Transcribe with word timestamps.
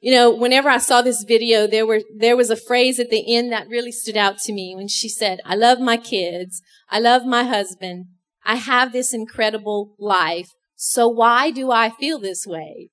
You 0.00 0.12
know, 0.12 0.32
whenever 0.32 0.68
I 0.68 0.78
saw 0.78 1.02
this 1.02 1.24
video, 1.24 1.66
there 1.66 1.86
were, 1.86 2.02
there 2.14 2.36
was 2.36 2.50
a 2.50 2.56
phrase 2.56 3.00
at 3.00 3.10
the 3.10 3.34
end 3.34 3.50
that 3.52 3.68
really 3.68 3.90
stood 3.90 4.16
out 4.16 4.38
to 4.40 4.52
me 4.52 4.74
when 4.74 4.86
she 4.86 5.08
said, 5.08 5.40
I 5.44 5.56
love 5.56 5.80
my 5.80 5.96
kids. 5.96 6.62
I 6.88 7.00
love 7.00 7.24
my 7.24 7.42
husband. 7.42 8.06
I 8.44 8.56
have 8.56 8.92
this 8.92 9.12
incredible 9.12 9.96
life. 9.98 10.50
So 10.76 11.08
why 11.08 11.50
do 11.50 11.72
I 11.72 11.90
feel 11.90 12.20
this 12.20 12.46
way? 12.46 12.90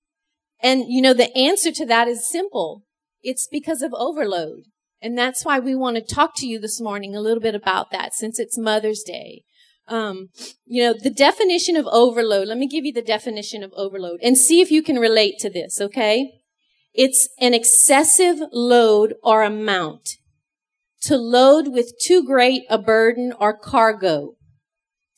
And, 0.59 0.85
you 0.87 1.01
know, 1.01 1.13
the 1.13 1.35
answer 1.37 1.71
to 1.73 1.85
that 1.85 2.07
is 2.07 2.27
simple. 2.27 2.83
It's 3.21 3.47
because 3.51 3.83
of 3.83 3.93
overload. 3.93 4.63
And 4.99 5.15
that's 5.15 5.45
why 5.45 5.59
we 5.59 5.75
want 5.75 5.97
to 5.97 6.15
talk 6.15 6.31
to 6.37 6.47
you 6.47 6.59
this 6.59 6.81
morning 6.81 7.15
a 7.15 7.21
little 7.21 7.41
bit 7.41 7.53
about 7.53 7.91
that 7.91 8.15
since 8.15 8.39
it's 8.39 8.57
Mother's 8.57 9.03
Day. 9.03 9.43
Um, 9.87 10.29
you 10.65 10.81
know, 10.81 10.95
the 10.99 11.11
definition 11.11 11.75
of 11.75 11.85
overload, 11.91 12.47
let 12.47 12.57
me 12.57 12.67
give 12.67 12.85
you 12.85 12.93
the 12.93 13.03
definition 13.03 13.61
of 13.61 13.71
overload 13.75 14.19
and 14.23 14.35
see 14.35 14.61
if 14.61 14.71
you 14.71 14.81
can 14.81 14.97
relate 14.97 15.35
to 15.39 15.49
this, 15.51 15.79
okay? 15.79 16.31
It's 16.95 17.27
an 17.39 17.53
excessive 17.53 18.37
load 18.53 19.15
or 19.21 19.43
amount. 19.43 20.17
To 21.03 21.17
load 21.17 21.67
with 21.67 21.93
too 22.01 22.25
great 22.25 22.63
a 22.69 22.77
burden 22.77 23.33
or 23.39 23.55
cargo. 23.55 24.35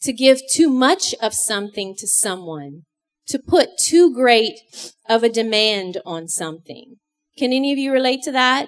To 0.01 0.11
give 0.11 0.41
too 0.51 0.69
much 0.69 1.13
of 1.21 1.33
something 1.33 1.95
to 1.99 2.07
someone. 2.07 2.83
To 3.27 3.39
put 3.39 3.77
too 3.77 4.13
great 4.13 4.59
of 5.07 5.23
a 5.23 5.29
demand 5.29 6.01
on 6.05 6.27
something. 6.27 6.95
Can 7.37 7.53
any 7.53 7.71
of 7.71 7.77
you 7.77 7.91
relate 7.91 8.23
to 8.23 8.31
that? 8.31 8.67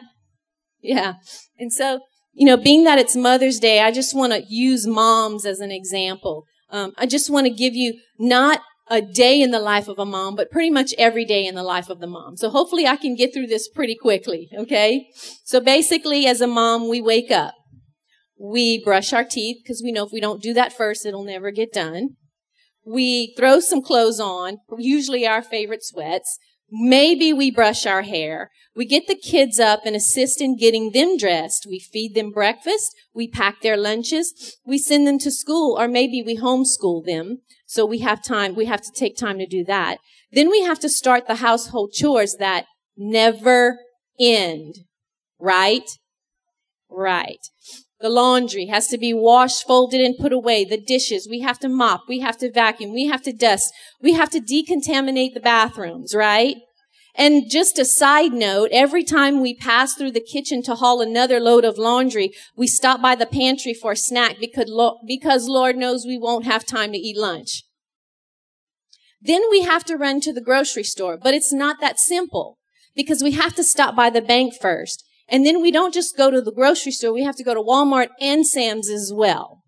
Yeah. 0.81 1.15
And 1.57 1.73
so, 1.73 2.01
you 2.33 2.45
know, 2.45 2.57
being 2.57 2.83
that 2.83 2.99
it's 2.99 3.15
Mother's 3.15 3.59
Day, 3.59 3.81
I 3.81 3.91
just 3.91 4.15
want 4.15 4.33
to 4.33 4.43
use 4.47 4.85
moms 4.85 5.45
as 5.45 5.59
an 5.59 5.71
example. 5.71 6.45
Um, 6.69 6.93
I 6.97 7.05
just 7.05 7.29
want 7.29 7.47
to 7.47 7.53
give 7.53 7.73
you 7.73 7.99
not 8.19 8.61
a 8.89 9.01
day 9.01 9.39
in 9.41 9.51
the 9.51 9.59
life 9.59 9.87
of 9.87 9.99
a 9.99 10.05
mom, 10.05 10.35
but 10.35 10.49
pretty 10.49 10.69
much 10.69 10.93
every 10.97 11.23
day 11.23 11.45
in 11.45 11.55
the 11.55 11.63
life 11.63 11.89
of 11.89 11.99
the 11.99 12.07
mom. 12.07 12.37
So 12.37 12.49
hopefully 12.49 12.87
I 12.87 12.95
can 12.95 13.15
get 13.15 13.33
through 13.33 13.47
this 13.47 13.69
pretty 13.69 13.95
quickly. 13.95 14.49
Okay. 14.57 15.07
So 15.43 15.59
basically 15.59 16.25
as 16.25 16.41
a 16.41 16.47
mom, 16.47 16.89
we 16.89 17.01
wake 17.01 17.31
up. 17.31 17.53
We 18.39 18.83
brush 18.83 19.13
our 19.13 19.23
teeth 19.23 19.57
because 19.61 19.81
we 19.83 19.91
know 19.91 20.05
if 20.05 20.11
we 20.11 20.21
don't 20.21 20.41
do 20.41 20.53
that 20.53 20.73
first, 20.73 21.05
it'll 21.05 21.23
never 21.23 21.51
get 21.51 21.73
done. 21.73 22.11
We 22.85 23.35
throw 23.37 23.59
some 23.59 23.81
clothes 23.81 24.19
on, 24.19 24.57
usually 24.77 25.27
our 25.27 25.43
favorite 25.43 25.83
sweats. 25.83 26.39
Maybe 26.71 27.33
we 27.33 27.51
brush 27.51 27.85
our 27.85 28.03
hair. 28.03 28.51
We 28.75 28.85
get 28.85 29.07
the 29.07 29.15
kids 29.15 29.59
up 29.59 29.81
and 29.85 29.95
assist 29.95 30.39
in 30.41 30.57
getting 30.57 30.91
them 30.91 31.17
dressed. 31.17 31.65
We 31.67 31.79
feed 31.79 32.15
them 32.15 32.31
breakfast. 32.31 32.95
We 33.13 33.27
pack 33.27 33.61
their 33.61 33.77
lunches. 33.77 34.57
We 34.65 34.77
send 34.77 35.07
them 35.07 35.19
to 35.19 35.31
school 35.31 35.77
or 35.79 35.87
maybe 35.87 36.23
we 36.25 36.37
homeschool 36.37 37.05
them. 37.05 37.39
So 37.65 37.85
we 37.85 37.99
have 37.99 38.23
time, 38.23 38.55
we 38.55 38.65
have 38.65 38.81
to 38.81 38.91
take 38.95 39.17
time 39.17 39.37
to 39.39 39.45
do 39.45 39.63
that. 39.65 39.97
Then 40.31 40.49
we 40.49 40.61
have 40.61 40.79
to 40.79 40.89
start 40.89 41.27
the 41.27 41.35
household 41.35 41.91
chores 41.93 42.35
that 42.39 42.65
never 42.95 43.79
end. 44.19 44.75
Right? 45.39 45.89
Right. 46.89 47.39
The 48.01 48.09
laundry 48.09 48.67
has 48.67 48.87
to 48.87 48.97
be 48.97 49.13
washed, 49.13 49.67
folded, 49.67 49.99
and 49.99 50.17
put 50.17 50.31
away. 50.31 50.63
The 50.63 50.79
dishes, 50.79 51.27
we 51.29 51.41
have 51.41 51.59
to 51.59 51.69
mop, 51.69 52.03
we 52.07 52.19
have 52.19 52.37
to 52.37 52.51
vacuum, 52.51 52.93
we 52.93 53.07
have 53.07 53.21
to 53.23 53.33
dust, 53.33 53.73
we 54.01 54.13
have 54.13 54.29
to 54.29 54.39
decontaminate 54.39 55.33
the 55.33 55.41
bathrooms, 55.41 56.15
right? 56.15 56.57
And 57.15 57.49
just 57.49 57.77
a 57.77 57.83
side 57.83 58.31
note, 58.31 58.69
every 58.71 59.03
time 59.03 59.41
we 59.41 59.53
pass 59.53 59.95
through 59.95 60.11
the 60.11 60.21
kitchen 60.21 60.63
to 60.63 60.75
haul 60.75 61.01
another 61.01 61.41
load 61.41 61.65
of 61.65 61.77
laundry, 61.77 62.31
we 62.55 62.67
stop 62.67 63.01
by 63.01 63.15
the 63.15 63.25
pantry 63.25 63.73
for 63.73 63.91
a 63.91 63.97
snack 63.97 64.37
because, 64.39 64.71
because 65.05 65.49
Lord 65.49 65.75
knows 65.75 66.05
we 66.05 66.17
won't 66.17 66.45
have 66.45 66.65
time 66.65 66.93
to 66.93 66.97
eat 66.97 67.17
lunch. 67.17 67.63
Then 69.21 69.41
we 69.51 69.63
have 69.63 69.83
to 69.85 69.97
run 69.97 70.21
to 70.21 70.31
the 70.31 70.39
grocery 70.39 70.83
store, 70.83 71.17
but 71.17 71.33
it's 71.33 71.51
not 71.51 71.81
that 71.81 71.99
simple 71.99 72.57
because 72.95 73.21
we 73.21 73.31
have 73.31 73.53
to 73.55 73.63
stop 73.63 73.95
by 73.95 74.09
the 74.09 74.21
bank 74.21 74.53
first. 74.53 75.03
And 75.29 75.45
then 75.45 75.61
we 75.61 75.71
don't 75.71 75.93
just 75.93 76.17
go 76.17 76.31
to 76.31 76.41
the 76.41 76.51
grocery 76.51 76.91
store, 76.91 77.13
we 77.13 77.23
have 77.23 77.35
to 77.35 77.43
go 77.43 77.53
to 77.53 77.61
Walmart 77.61 78.09
and 78.19 78.45
Sam's 78.45 78.89
as 78.89 79.11
well. 79.13 79.63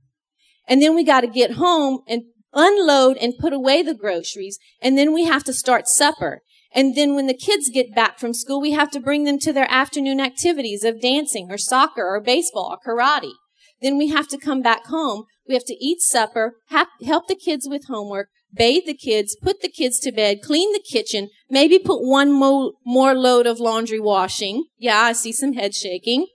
And 0.68 0.82
then 0.82 0.96
we 0.96 1.04
got 1.04 1.22
to 1.22 1.28
get 1.28 1.54
home 1.54 2.00
and 2.08 2.24
unload 2.54 3.18
and 3.18 3.38
put 3.40 3.54
away 3.54 3.82
the 3.82 3.94
groceries. 3.94 4.58
And 4.82 4.98
then 4.98 5.14
we 5.14 5.26
have 5.26 5.44
to 5.46 5.54
start 5.54 5.88
supper. 5.88 6.42
And 6.74 6.96
then 6.96 7.16
when 7.16 7.28
the 7.28 7.34
kids 7.34 7.70
get 7.70 7.94
back 7.94 8.18
from 8.18 8.34
school, 8.34 8.62
we 8.62 8.72
have 8.72 8.92
to 8.92 9.00
bring 9.00 9.26
them 9.26 9.40
to 9.40 9.52
their 9.52 9.70
afternoon 9.70 10.20
activities 10.20 10.84
of 10.84 11.02
dancing 11.02 11.48
or 11.50 11.58
soccer 11.58 12.04
or 12.04 12.22
baseball 12.22 12.74
or 12.74 12.80
karate. 12.86 13.34
Then 13.82 13.98
we 13.98 14.08
have 14.08 14.28
to 14.30 14.38
come 14.38 14.62
back 14.62 14.86
home. 14.86 15.26
We 15.48 15.54
have 15.56 15.66
to 15.66 15.86
eat 15.86 16.02
supper, 16.02 16.54
help 16.70 17.28
the 17.28 17.36
kids 17.36 17.68
with 17.70 17.88
homework, 17.88 18.30
bathe 18.54 18.84
the 18.86 18.94
kids, 18.94 19.38
put 19.42 19.62
the 19.62 19.70
kids 19.70 20.00
to 20.00 20.12
bed, 20.12 20.42
clean 20.42 20.72
the 20.74 20.84
kitchen, 20.88 21.30
maybe 21.50 21.80
put 21.80 22.02
one 22.02 22.32
mo- 22.32 22.74
more 22.86 23.14
load 23.14 23.48
of 23.48 23.60
laundry 23.60 24.00
washing. 24.00 24.66
Yeah, 24.78 25.00
I 25.00 25.14
see 25.14 25.32
some 25.32 25.54
head 25.54 25.74
shaking. 25.74 26.28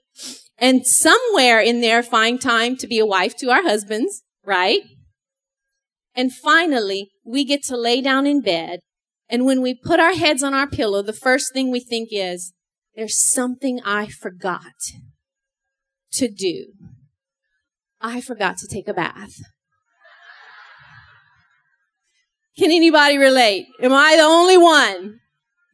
And 0.57 0.87
somewhere 0.87 1.59
in 1.59 1.81
there, 1.81 2.01
find 2.01 2.41
time 2.41 2.77
to 2.77 2.87
be 2.87 2.97
a 2.97 3.05
wife 3.05 3.35
to 3.37 3.51
our 3.51 3.61
husbands, 3.61 4.23
right? 4.43 4.81
And 6.15 6.33
finally, 6.33 7.11
we 7.23 7.45
get 7.45 7.63
to 7.65 7.77
lay 7.77 8.01
down 8.01 8.25
in 8.25 8.41
bed 8.41 8.79
and 9.29 9.45
when 9.45 9.61
we 9.61 9.73
put 9.73 9.99
our 9.99 10.13
heads 10.13 10.41
on 10.41 10.53
our 10.53 10.67
pillow, 10.67 11.01
the 11.01 11.13
first 11.13 11.53
thing 11.53 11.69
we 11.69 11.79
think 11.79 12.09
is, 12.11 12.53
there's 12.95 13.19
something 13.19 13.79
I 13.85 14.07
forgot 14.07 14.73
to 16.13 16.29
do. 16.29 16.73
I 17.99 18.21
forgot 18.21 18.57
to 18.59 18.67
take 18.67 18.87
a 18.87 18.93
bath. 18.93 19.41
Can 22.57 22.71
anybody 22.71 23.17
relate? 23.17 23.67
Am 23.81 23.93
I 23.93 24.15
the 24.15 24.23
only 24.23 24.57
one? 24.57 25.19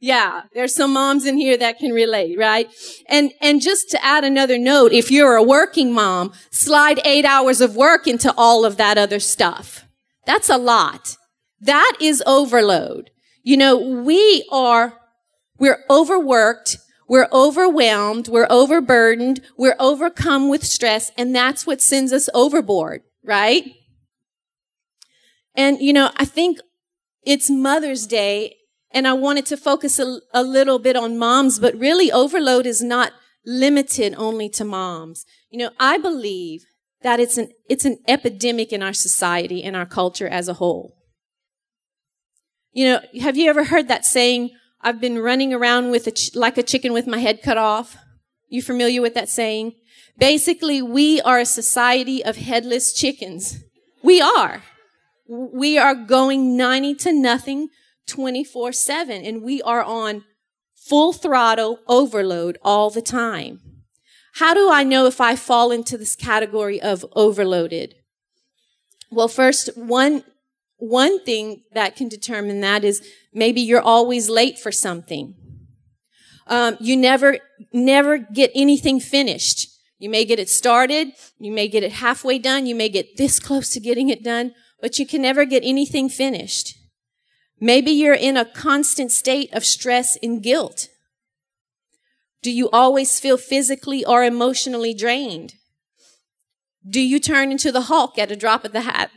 Yeah, 0.01 0.41
there's 0.53 0.75
some 0.75 0.91
moms 0.91 1.25
in 1.25 1.37
here 1.37 1.55
that 1.55 1.79
can 1.79 1.91
relate, 1.91 2.37
right? 2.37 2.69
And, 3.07 3.31
and 3.39 3.61
just 3.61 3.89
to 3.91 4.03
add 4.03 4.25
another 4.25 4.57
note, 4.57 4.91
if 4.91 5.09
you're 5.09 5.37
a 5.37 5.43
working 5.43 5.93
mom, 5.93 6.33
slide 6.51 6.99
eight 7.05 7.23
hours 7.23 7.61
of 7.61 7.77
work 7.77 8.05
into 8.05 8.33
all 8.35 8.65
of 8.65 8.75
that 8.75 8.97
other 8.97 9.21
stuff. 9.21 9.85
That's 10.25 10.49
a 10.49 10.57
lot. 10.57 11.15
That 11.61 11.95
is 12.01 12.21
overload. 12.25 13.11
You 13.43 13.55
know, 13.55 13.77
we 13.77 14.45
are, 14.51 14.99
we're 15.57 15.85
overworked. 15.89 16.79
We're 17.07 17.29
overwhelmed. 17.31 18.27
We're 18.27 18.47
overburdened. 18.49 19.39
We're 19.57 19.77
overcome 19.79 20.49
with 20.49 20.65
stress. 20.65 21.13
And 21.17 21.33
that's 21.33 21.65
what 21.65 21.79
sends 21.79 22.11
us 22.11 22.27
overboard, 22.33 23.03
right? 23.23 23.71
And, 25.55 25.79
you 25.79 25.93
know, 25.93 26.11
I 26.17 26.25
think 26.25 26.59
it's 27.25 27.49
Mother's 27.49 28.07
Day 28.07 28.55
and 28.91 29.07
I 29.07 29.13
wanted 29.13 29.45
to 29.47 29.57
focus 29.57 29.99
a, 29.99 30.19
a, 30.33 30.43
little 30.43 30.77
bit 30.77 30.95
on 30.95 31.17
moms, 31.17 31.57
but 31.57 31.75
really 31.75 32.11
overload 32.11 32.65
is 32.65 32.81
not 32.81 33.11
limited 33.45 34.13
only 34.17 34.49
to 34.49 34.63
moms. 34.63 35.25
You 35.49 35.59
know, 35.59 35.71
I 35.79 35.97
believe 35.97 36.63
that 37.01 37.19
it's 37.19 37.37
an, 37.37 37.49
it's 37.67 37.85
an 37.85 37.97
epidemic 38.07 38.71
in 38.71 38.83
our 38.83 38.93
society 38.93 39.63
and 39.63 39.75
our 39.75 39.85
culture 39.85 40.27
as 40.27 40.47
a 40.47 40.53
whole. 40.53 40.95
You 42.71 42.85
know, 42.85 43.01
have 43.21 43.35
you 43.35 43.49
ever 43.49 43.65
heard 43.65 43.87
that 43.87 44.05
saying, 44.05 44.51
I've 44.81 45.01
been 45.01 45.19
running 45.19 45.53
around 45.53 45.91
with 45.91 46.07
a 46.07 46.11
ch- 46.11 46.35
like 46.35 46.57
a 46.57 46.63
chicken 46.63 46.93
with 46.93 47.07
my 47.07 47.19
head 47.19 47.41
cut 47.41 47.57
off? 47.57 47.97
You 48.47 48.61
familiar 48.61 49.01
with 49.01 49.15
that 49.15 49.29
saying? 49.29 49.73
Basically, 50.17 50.81
we 50.81 51.19
are 51.21 51.39
a 51.39 51.45
society 51.45 52.23
of 52.23 52.37
headless 52.37 52.93
chickens. 52.93 53.57
We 54.03 54.21
are. 54.21 54.61
We 55.33 55.77
are 55.77 55.95
going 55.95 56.55
90 56.55 56.95
to 56.95 57.13
nothing 57.13 57.69
24 58.07 58.71
7 58.71 59.25
and 59.25 59.41
we 59.41 59.61
are 59.61 59.83
on 59.83 60.23
full 60.75 61.13
throttle 61.13 61.79
overload 61.87 62.57
all 62.61 62.89
the 62.89 63.01
time. 63.01 63.59
How 64.35 64.53
do 64.53 64.71
I 64.71 64.83
know 64.83 65.05
if 65.05 65.21
I 65.21 65.35
fall 65.35 65.71
into 65.71 65.97
this 65.97 66.15
category 66.15 66.81
of 66.81 67.05
overloaded? 67.13 67.95
Well, 69.11 69.27
first, 69.27 69.69
one 69.75 70.23
one 70.77 71.23
thing 71.23 71.63
that 71.73 71.95
can 71.95 72.09
determine 72.09 72.59
that 72.59 72.83
is 72.83 73.07
maybe 73.33 73.61
you're 73.61 73.81
always 73.81 74.29
late 74.29 74.59
for 74.59 74.71
something. 74.71 75.33
Um, 76.47 76.75
you 76.81 76.97
never, 76.97 77.37
never 77.71 78.17
get 78.17 78.51
anything 78.53 78.99
finished. 78.99 79.69
You 79.97 80.09
may 80.09 80.25
get 80.25 80.39
it 80.39 80.49
started. 80.49 81.13
You 81.39 81.53
may 81.53 81.69
get 81.69 81.83
it 81.83 81.93
halfway 81.93 82.37
done. 82.37 82.65
You 82.65 82.75
may 82.75 82.89
get 82.89 83.15
this 83.15 83.39
close 83.39 83.69
to 83.69 83.79
getting 83.79 84.09
it 84.09 84.23
done, 84.23 84.53
but 84.83 84.99
you 84.99 85.07
can 85.07 85.21
never 85.21 85.45
get 85.45 85.63
anything 85.63 86.09
finished. 86.09 86.77
Maybe 87.57 87.89
you're 87.91 88.13
in 88.13 88.35
a 88.35 88.43
constant 88.43 89.13
state 89.13 89.49
of 89.53 89.63
stress 89.63 90.17
and 90.21 90.43
guilt. 90.43 90.89
Do 92.41 92.51
you 92.51 92.69
always 92.71 93.17
feel 93.17 93.37
physically 93.37 94.03
or 94.03 94.25
emotionally 94.25 94.93
drained? 94.93 95.53
Do 96.85 96.99
you 96.99 97.17
turn 97.17 97.49
into 97.49 97.71
the 97.71 97.83
Hulk 97.83 98.19
at 98.19 98.29
a 98.29 98.35
drop 98.35 98.65
of 98.65 98.73
the 98.73 98.81
hat? 98.81 99.09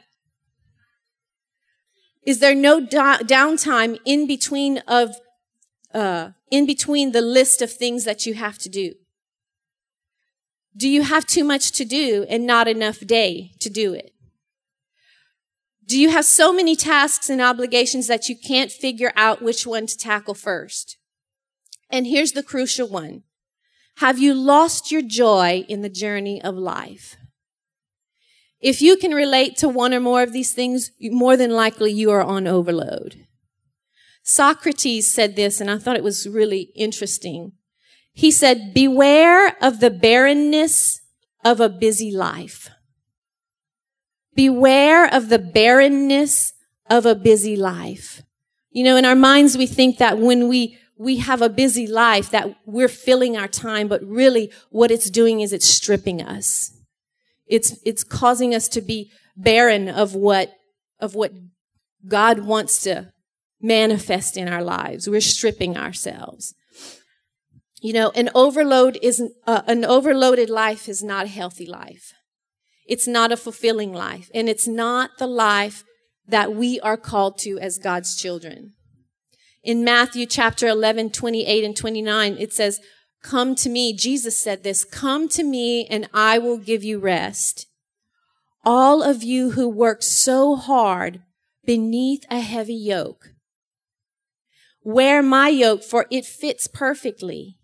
Is 2.24 2.38
there 2.38 2.54
no 2.54 2.78
da- 2.78 3.18
downtime 3.18 3.98
in 4.04 4.28
between 4.28 4.78
of 4.86 5.16
uh, 5.92 6.30
in 6.48 6.64
between 6.64 7.10
the 7.10 7.20
list 7.20 7.60
of 7.60 7.72
things 7.72 8.04
that 8.04 8.24
you 8.24 8.34
have 8.34 8.58
to 8.58 8.68
do? 8.68 8.92
Do 10.76 10.88
you 10.88 11.02
have 11.02 11.26
too 11.26 11.42
much 11.42 11.72
to 11.72 11.84
do 11.84 12.24
and 12.28 12.46
not 12.46 12.68
enough 12.68 13.00
day 13.00 13.50
to 13.58 13.68
do 13.68 13.94
it? 13.94 14.12
Do 15.86 16.00
you 16.00 16.10
have 16.10 16.24
so 16.24 16.52
many 16.52 16.74
tasks 16.74 17.30
and 17.30 17.40
obligations 17.40 18.08
that 18.08 18.28
you 18.28 18.36
can't 18.36 18.72
figure 18.72 19.12
out 19.14 19.42
which 19.42 19.66
one 19.66 19.86
to 19.86 19.96
tackle 19.96 20.34
first? 20.34 20.98
And 21.90 22.06
here's 22.06 22.32
the 22.32 22.42
crucial 22.42 22.88
one. 22.88 23.22
Have 23.98 24.18
you 24.18 24.34
lost 24.34 24.90
your 24.90 25.02
joy 25.02 25.64
in 25.68 25.82
the 25.82 25.88
journey 25.88 26.42
of 26.42 26.56
life? 26.56 27.16
If 28.60 28.82
you 28.82 28.96
can 28.96 29.12
relate 29.12 29.56
to 29.58 29.68
one 29.68 29.94
or 29.94 30.00
more 30.00 30.22
of 30.22 30.32
these 30.32 30.52
things, 30.52 30.90
more 31.00 31.36
than 31.36 31.50
likely 31.50 31.92
you 31.92 32.10
are 32.10 32.22
on 32.22 32.46
overload. 32.46 33.26
Socrates 34.24 35.12
said 35.12 35.36
this, 35.36 35.60
and 35.60 35.70
I 35.70 35.78
thought 35.78 35.96
it 35.96 36.02
was 36.02 36.28
really 36.28 36.72
interesting. 36.74 37.52
He 38.12 38.32
said, 38.32 38.74
beware 38.74 39.56
of 39.62 39.78
the 39.78 39.90
barrenness 39.90 41.00
of 41.44 41.60
a 41.60 41.68
busy 41.68 42.10
life. 42.10 42.70
Beware 44.36 45.12
of 45.12 45.28
the 45.30 45.38
barrenness 45.38 46.52
of 46.88 47.06
a 47.06 47.14
busy 47.14 47.56
life. 47.56 48.22
You 48.70 48.84
know, 48.84 48.96
in 48.96 49.04
our 49.04 49.16
minds, 49.16 49.56
we 49.56 49.66
think 49.66 49.98
that 49.98 50.18
when 50.18 50.48
we, 50.48 50.78
we 50.98 51.16
have 51.16 51.42
a 51.42 51.48
busy 51.48 51.86
life, 51.86 52.30
that 52.30 52.54
we're 52.66 52.88
filling 52.88 53.36
our 53.36 53.48
time, 53.48 53.88
but 53.88 54.04
really 54.04 54.52
what 54.70 54.90
it's 54.90 55.10
doing 55.10 55.40
is 55.40 55.52
it's 55.52 55.66
stripping 55.66 56.22
us. 56.22 56.70
It's, 57.46 57.78
it's 57.84 58.04
causing 58.04 58.54
us 58.54 58.68
to 58.68 58.82
be 58.82 59.10
barren 59.36 59.88
of 59.88 60.14
what, 60.14 60.52
of 61.00 61.14
what 61.14 61.32
God 62.06 62.40
wants 62.40 62.82
to 62.82 63.12
manifest 63.60 64.36
in 64.36 64.48
our 64.48 64.62
lives. 64.62 65.08
We're 65.08 65.20
stripping 65.20 65.76
ourselves. 65.76 66.54
You 67.80 67.92
know, 67.92 68.10
an 68.14 68.30
overload 68.34 68.98
isn't, 69.02 69.32
uh, 69.46 69.62
an 69.66 69.84
overloaded 69.84 70.50
life 70.50 70.88
is 70.88 71.02
not 71.02 71.26
a 71.26 71.28
healthy 71.30 71.66
life. 71.66 72.12
It's 72.86 73.06
not 73.06 73.32
a 73.32 73.36
fulfilling 73.36 73.92
life. 73.92 74.30
And 74.34 74.48
it's 74.48 74.66
not 74.66 75.18
the 75.18 75.26
life 75.26 75.84
that 76.28 76.54
we 76.54 76.80
are 76.80 76.96
called 76.96 77.38
to 77.38 77.58
as 77.58 77.78
God's 77.78 78.16
children. 78.16 78.72
In 79.62 79.84
Matthew 79.84 80.26
chapter 80.26 80.68
11, 80.68 81.10
28 81.10 81.64
and 81.64 81.76
29, 81.76 82.36
it 82.38 82.52
says, 82.52 82.80
Come 83.26 83.56
to 83.56 83.68
me. 83.68 83.92
Jesus 83.92 84.38
said 84.38 84.62
this, 84.62 84.84
come 84.84 85.28
to 85.30 85.42
me 85.42 85.84
and 85.86 86.08
I 86.14 86.38
will 86.38 86.58
give 86.58 86.84
you 86.84 87.00
rest. 87.00 87.66
All 88.64 89.02
of 89.02 89.24
you 89.24 89.50
who 89.50 89.68
work 89.68 90.02
so 90.02 90.54
hard 90.54 91.22
beneath 91.64 92.24
a 92.30 92.38
heavy 92.38 92.74
yoke. 92.74 93.32
Wear 94.84 95.22
my 95.22 95.48
yoke 95.48 95.82
for 95.82 96.06
it 96.08 96.24
fits 96.24 96.68
perfectly 96.68 97.58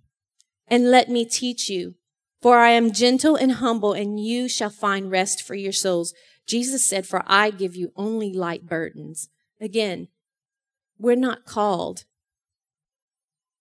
and 0.66 0.90
let 0.90 1.08
me 1.08 1.24
teach 1.24 1.68
you. 1.68 1.94
For 2.42 2.58
I 2.58 2.70
am 2.70 2.92
gentle 2.92 3.36
and 3.36 3.52
humble 3.52 3.92
and 3.92 4.18
you 4.18 4.48
shall 4.48 4.70
find 4.70 5.10
rest 5.10 5.42
for 5.42 5.54
your 5.54 5.72
souls. 5.72 6.12
Jesus 6.46 6.84
said, 6.84 7.06
for 7.06 7.22
I 7.26 7.50
give 7.50 7.76
you 7.76 7.92
only 7.96 8.32
light 8.32 8.66
burdens. 8.66 9.28
Again, 9.60 10.08
we're 10.98 11.14
not 11.14 11.46
called 11.46 12.04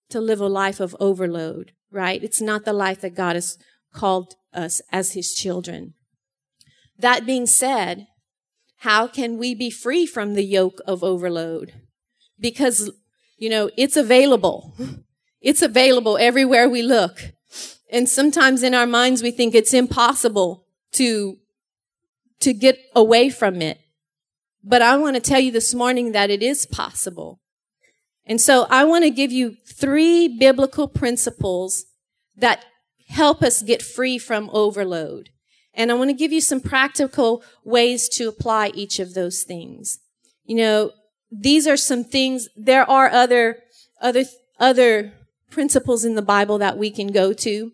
to 0.10 0.20
live 0.20 0.42
a 0.42 0.48
life 0.48 0.80
of 0.80 0.96
overload 1.00 1.74
right? 1.92 2.24
It's 2.24 2.42
not 2.42 2.66
the 2.66 2.74
life 2.74 3.02
that 3.02 3.16
God 3.16 3.36
has 3.36 3.58
called 3.94 4.36
us 4.54 4.82
as 4.92 5.12
his 5.12 5.34
children. 5.34 5.94
That 6.98 7.26
being 7.26 7.46
said, 7.46 8.08
how 8.78 9.08
can 9.08 9.38
we 9.38 9.54
be 9.54 9.70
free 9.70 10.06
from 10.06 10.34
the 10.34 10.44
yoke 10.44 10.80
of 10.88 11.04
overload? 11.04 11.74
Because, 12.40 12.90
you 13.38 13.50
know, 13.50 13.70
it's 13.78 13.98
available. 13.98 14.74
It's 15.44 15.64
available 15.64 16.20
everywhere 16.20 16.70
we 16.70 16.84
look. 16.84 17.34
And 17.92 18.08
sometimes 18.08 18.64
in 18.64 18.74
our 18.74 18.88
minds 18.88 19.22
we 19.22 19.32
think 19.32 19.54
it's 19.54 19.74
impossible 19.74 20.66
to, 20.94 21.38
to 22.40 22.54
get 22.54 22.80
away 22.96 23.30
from 23.30 23.62
it. 23.62 23.80
But 24.64 24.82
I 24.82 24.98
want 24.98 25.16
to 25.16 25.22
tell 25.22 25.40
you 25.40 25.52
this 25.52 25.74
morning 25.74 26.14
that 26.14 26.30
it 26.30 26.42
is 26.42 26.66
possible. 26.66 27.42
And 28.26 28.40
so 28.40 28.66
I 28.70 28.86
want 28.86 29.04
to 29.04 29.10
give 29.10 29.32
you 29.32 29.58
three 29.68 30.28
biblical 30.28 30.88
principles 30.88 31.86
that 32.38 32.64
help 33.10 33.44
us 33.44 33.62
get 33.62 33.82
free 33.82 34.18
from 34.18 34.50
overload. 34.54 35.30
And 35.74 35.92
I 35.92 35.96
want 35.96 36.10
to 36.10 36.16
give 36.16 36.32
you 36.32 36.42
some 36.42 36.62
practical 36.62 37.44
ways 37.66 38.08
to 38.10 38.28
apply 38.28 38.72
each 38.74 39.00
of 39.00 39.14
those 39.14 39.44
things. 39.44 40.00
You 40.46 40.56
know, 40.56 40.92
these 41.32 41.68
are 41.68 41.78
some 41.78 42.04
things, 42.04 42.50
there 42.56 42.90
are 42.90 43.10
other, 43.10 43.60
other, 44.02 44.26
other 44.60 45.14
principles 45.50 46.06
in 46.06 46.16
the 46.16 46.22
Bible 46.22 46.58
that 46.60 46.78
we 46.78 46.92
can 46.92 47.08
go 47.08 47.34
to. 47.34 47.72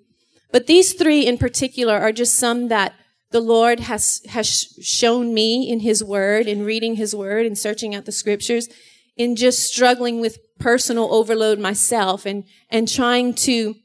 But 0.52 0.68
these 0.68 0.94
three 0.94 1.26
in 1.26 1.38
particular 1.38 1.98
are 1.98 2.12
just 2.12 2.36
some 2.36 2.70
that 2.70 2.94
the 3.32 3.42
Lord 3.42 3.82
has, 3.82 4.22
has 4.30 4.74
shown 4.82 5.34
me 5.34 5.70
in 5.70 5.82
His 5.82 6.04
Word, 6.04 6.48
in 6.48 6.64
reading 6.64 6.96
His 6.96 7.16
Word 7.16 7.46
in 7.46 7.56
searching 7.56 7.94
out 7.94 8.06
the 8.06 8.12
scriptures 8.12 8.70
in 9.18 9.36
just 9.36 9.64
struggling 9.64 10.22
with 10.22 10.38
personal 10.60 11.14
overload 11.14 11.60
myself 11.60 12.26
and, 12.26 12.44
and 12.70 12.88
trying 12.88 13.34
to 13.34 13.76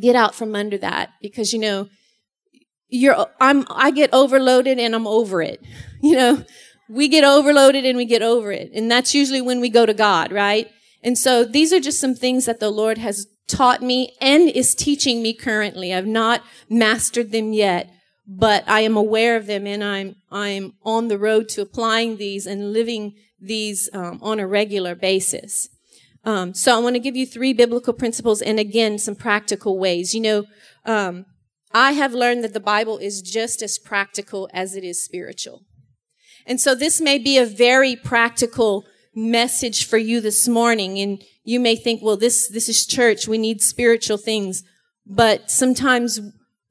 get 0.00 0.16
out 0.16 0.34
from 0.34 0.56
under 0.56 0.78
that 0.78 1.10
because, 1.22 1.52
you 1.52 1.58
know, 1.58 1.88
you're, 2.88 3.26
I'm, 3.40 3.66
I 3.70 3.90
get 3.90 4.12
overloaded 4.12 4.78
and 4.78 4.94
I'm 4.94 5.06
over 5.06 5.42
it. 5.42 5.62
You 6.04 6.16
know, 6.16 6.44
we 6.90 7.08
get 7.08 7.24
overloaded 7.24 7.86
and 7.86 7.96
we 7.96 8.04
get 8.04 8.20
over 8.20 8.52
it. 8.52 8.70
And 8.74 8.90
that's 8.90 9.14
usually 9.14 9.40
when 9.40 9.58
we 9.58 9.70
go 9.70 9.86
to 9.86 9.94
God, 9.94 10.32
right? 10.32 10.68
And 11.02 11.16
so 11.16 11.44
these 11.44 11.72
are 11.72 11.80
just 11.80 11.98
some 11.98 12.14
things 12.14 12.44
that 12.44 12.60
the 12.60 12.68
Lord 12.68 12.98
has 12.98 13.26
taught 13.48 13.82
me 13.82 14.16
and 14.20 14.48
is 14.48 14.74
teaching 14.74 15.22
me 15.22 15.34
currently. 15.34 15.92
I've 15.92 16.06
not 16.06 16.42
mastered 16.68 17.32
them 17.32 17.52
yet, 17.52 17.90
but 18.26 18.64
I 18.66 18.80
am 18.80 18.96
aware 18.96 19.36
of 19.36 19.46
them 19.46 19.66
and 19.66 19.84
I'm, 19.84 20.16
I'm 20.30 20.74
on 20.82 21.08
the 21.08 21.18
road 21.18 21.48
to 21.50 21.62
applying 21.62 22.16
these 22.16 22.46
and 22.46 22.72
living 22.72 23.14
these 23.40 23.90
um, 23.92 24.18
on 24.22 24.40
a 24.40 24.46
regular 24.46 24.94
basis. 24.94 25.68
Um, 26.24 26.54
so 26.54 26.74
I 26.74 26.80
want 26.80 26.96
to 26.96 27.00
give 27.00 27.16
you 27.16 27.26
three 27.26 27.52
biblical 27.52 27.92
principles 27.92 28.40
and 28.40 28.58
again 28.58 28.98
some 28.98 29.14
practical 29.14 29.78
ways. 29.78 30.14
You 30.14 30.20
know, 30.22 30.44
um, 30.86 31.26
I 31.72 31.92
have 31.92 32.14
learned 32.14 32.44
that 32.44 32.54
the 32.54 32.60
Bible 32.60 32.98
is 32.98 33.20
just 33.20 33.60
as 33.60 33.78
practical 33.78 34.48
as 34.54 34.74
it 34.74 34.84
is 34.84 35.04
spiritual. 35.04 35.62
And 36.46 36.60
so 36.60 36.74
this 36.74 37.00
may 37.00 37.18
be 37.18 37.36
a 37.36 37.46
very 37.46 37.96
practical 37.96 38.84
message 39.14 39.86
for 39.86 39.98
you 39.98 40.20
this 40.20 40.48
morning. 40.48 40.98
And 40.98 41.22
you 41.44 41.60
may 41.60 41.76
think, 41.76 42.02
well, 42.02 42.16
this, 42.16 42.48
this 42.48 42.68
is 42.68 42.86
church. 42.86 43.28
We 43.28 43.38
need 43.38 43.62
spiritual 43.62 44.16
things. 44.16 44.62
But 45.06 45.50
sometimes 45.50 46.20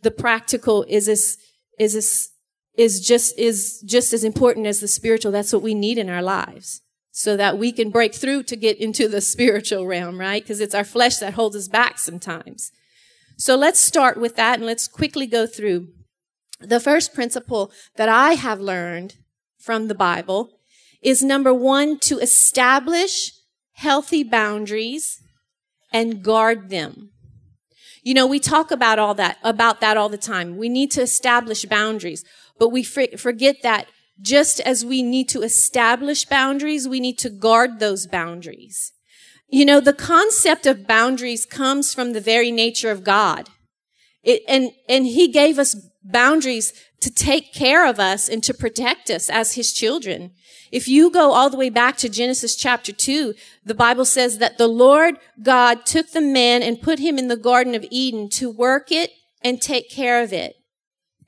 the 0.01 0.11
practical 0.11 0.83
is 0.89 1.07
as, 1.07 1.37
is 1.79 1.95
as, 1.95 2.29
is 2.75 3.05
just, 3.05 3.37
is 3.37 3.81
just 3.85 4.13
as 4.13 4.23
important 4.23 4.65
as 4.65 4.79
the 4.79 4.87
spiritual. 4.87 5.31
That's 5.31 5.53
what 5.53 5.61
we 5.61 5.75
need 5.75 5.99
in 5.99 6.09
our 6.09 6.23
lives 6.23 6.81
so 7.11 7.37
that 7.37 7.59
we 7.59 7.71
can 7.71 7.91
break 7.91 8.15
through 8.15 8.41
to 8.41 8.55
get 8.55 8.79
into 8.79 9.07
the 9.07 9.21
spiritual 9.33 9.85
realm, 9.85 10.19
right? 10.19 10.43
Because 10.43 10.59
it's 10.59 10.75
our 10.75 10.83
flesh 10.83 11.17
that 11.17 11.35
holds 11.35 11.55
us 11.55 11.67
back 11.67 11.99
sometimes. 11.99 12.71
So 13.37 13.55
let's 13.55 13.79
start 13.79 14.17
with 14.19 14.36
that 14.36 14.55
and 14.55 14.65
let's 14.65 14.88
quickly 14.88 15.27
go 15.27 15.45
through. 15.45 15.89
The 16.59 16.79
first 16.79 17.13
principle 17.13 17.71
that 17.95 18.09
I 18.09 18.33
have 18.33 18.59
learned 18.59 19.15
from 19.59 19.88
the 19.88 19.95
Bible 19.95 20.57
is 21.01 21.21
number 21.21 21.53
one, 21.53 22.00
to 22.00 22.19
establish 22.19 23.32
healthy 23.74 24.24
boundaries 24.24 25.22
and 25.92 26.24
guard 26.24 26.70
them. 26.70 27.12
You 28.01 28.13
know, 28.13 28.27
we 28.27 28.39
talk 28.39 28.72
about 28.72 29.00
all 29.00 29.13
that, 29.15 29.38
about 29.44 29.80
that 29.82 29.96
all 29.96 30.10
the 30.10 30.18
time. 30.18 30.58
We 30.58 30.68
need 30.70 30.92
to 30.92 31.01
establish 31.01 31.65
boundaries, 31.65 32.25
but 32.60 32.70
we 32.70 32.84
forget 32.84 33.62
that 33.63 33.88
just 34.22 34.60
as 34.60 34.86
we 34.86 35.01
need 35.01 35.30
to 35.30 35.42
establish 35.42 36.25
boundaries, 36.25 36.88
we 36.88 37.00
need 37.00 37.18
to 37.20 37.30
guard 37.30 37.80
those 37.80 38.06
boundaries. 38.06 38.92
You 39.48 39.65
know, 39.65 39.80
the 39.80 39.94
concept 39.94 40.65
of 40.65 40.88
boundaries 40.88 41.46
comes 41.46 41.94
from 41.94 42.13
the 42.13 42.22
very 42.22 42.51
nature 42.51 42.92
of 42.92 43.03
God. 43.03 43.50
It, 44.24 44.42
and, 44.48 44.72
and 44.88 45.06
he 45.06 45.27
gave 45.27 45.60
us 45.60 45.75
boundaries 46.03 46.74
to 47.00 47.12
take 47.12 47.53
care 47.53 47.88
of 47.88 48.00
us 48.00 48.29
and 48.29 48.43
to 48.43 48.53
protect 48.53 49.10
us 49.10 49.29
as 49.29 49.53
his 49.53 49.74
children. 49.74 50.31
If 50.72 50.88
you 50.88 51.12
go 51.12 51.31
all 51.33 51.50
the 51.50 51.57
way 51.57 51.69
back 51.69 51.98
to 51.98 52.10
Genesis 52.10 52.55
chapter 52.55 52.91
2, 52.91 53.33
the 53.63 53.75
Bible 53.75 54.05
says 54.05 54.39
that 54.39 54.57
the 54.57 54.67
Lord 54.67 55.19
God 55.41 55.86
took 55.86 56.12
the 56.12 56.22
man 56.22 56.63
and 56.63 56.81
put 56.81 57.00
him 57.00 57.17
in 57.17 57.27
the 57.27 57.38
Garden 57.38 57.75
of 57.75 57.86
Eden 57.91 58.29
to 58.31 58.50
work 58.50 58.91
it 58.91 59.12
and 59.41 59.62
take 59.62 59.89
care 59.89 60.24
of 60.24 60.33
it. 60.33 60.55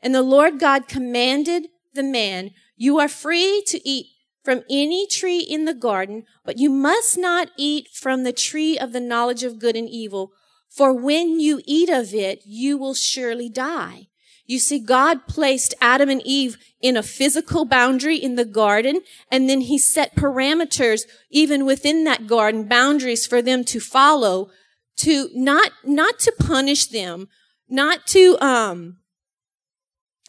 And 0.02 0.16
the 0.16 0.22
Lord 0.22 0.60
God 0.60 0.88
commanded 0.88 1.68
the 1.94 2.04
man, 2.04 2.52
you 2.76 3.00
are 3.00 3.08
free 3.08 3.64
to 3.68 3.88
eat 3.88 4.08
from 4.44 4.64
any 4.70 5.08
tree 5.08 5.40
in 5.40 5.66
the 5.66 5.74
garden, 5.74 6.24
but 6.44 6.60
you 6.60 6.70
must 6.70 7.18
not 7.18 7.50
eat 7.58 7.88
from 7.94 8.24
the 8.24 8.34
tree 8.34 8.78
of 8.78 8.94
the 8.94 9.00
knowledge 9.00 9.44
of 9.44 9.60
good 9.60 9.76
and 9.76 9.90
evil, 9.90 10.32
for 10.70 10.94
when 10.94 11.40
you 11.40 11.62
eat 11.66 11.90
of 11.90 12.14
it, 12.14 12.42
you 12.46 12.78
will 12.78 12.94
surely 12.94 13.50
die. 13.50 14.08
You 14.46 14.60
see, 14.60 14.80
God 14.80 15.28
placed 15.28 15.74
Adam 15.82 16.10
and 16.10 16.22
Eve 16.24 16.58
in 16.80 16.96
a 16.96 17.04
physical 17.04 17.66
boundary 17.66 18.18
in 18.18 18.36
the 18.36 18.46
garden, 18.46 19.02
and 19.32 19.50
then 19.50 19.62
he 19.62 19.78
set 19.78 20.16
parameters 20.16 21.02
even 21.32 21.66
within 21.66 22.04
that 22.04 22.28
garden, 22.28 22.68
boundaries 22.68 23.26
for 23.26 23.42
them 23.42 23.64
to 23.66 23.80
follow, 23.80 24.50
to 24.98 25.30
not, 25.34 25.72
not 25.84 26.20
to 26.20 26.34
punish 26.40 26.86
them, 26.86 27.28
not 27.68 28.06
to, 28.08 28.38
um, 28.40 28.98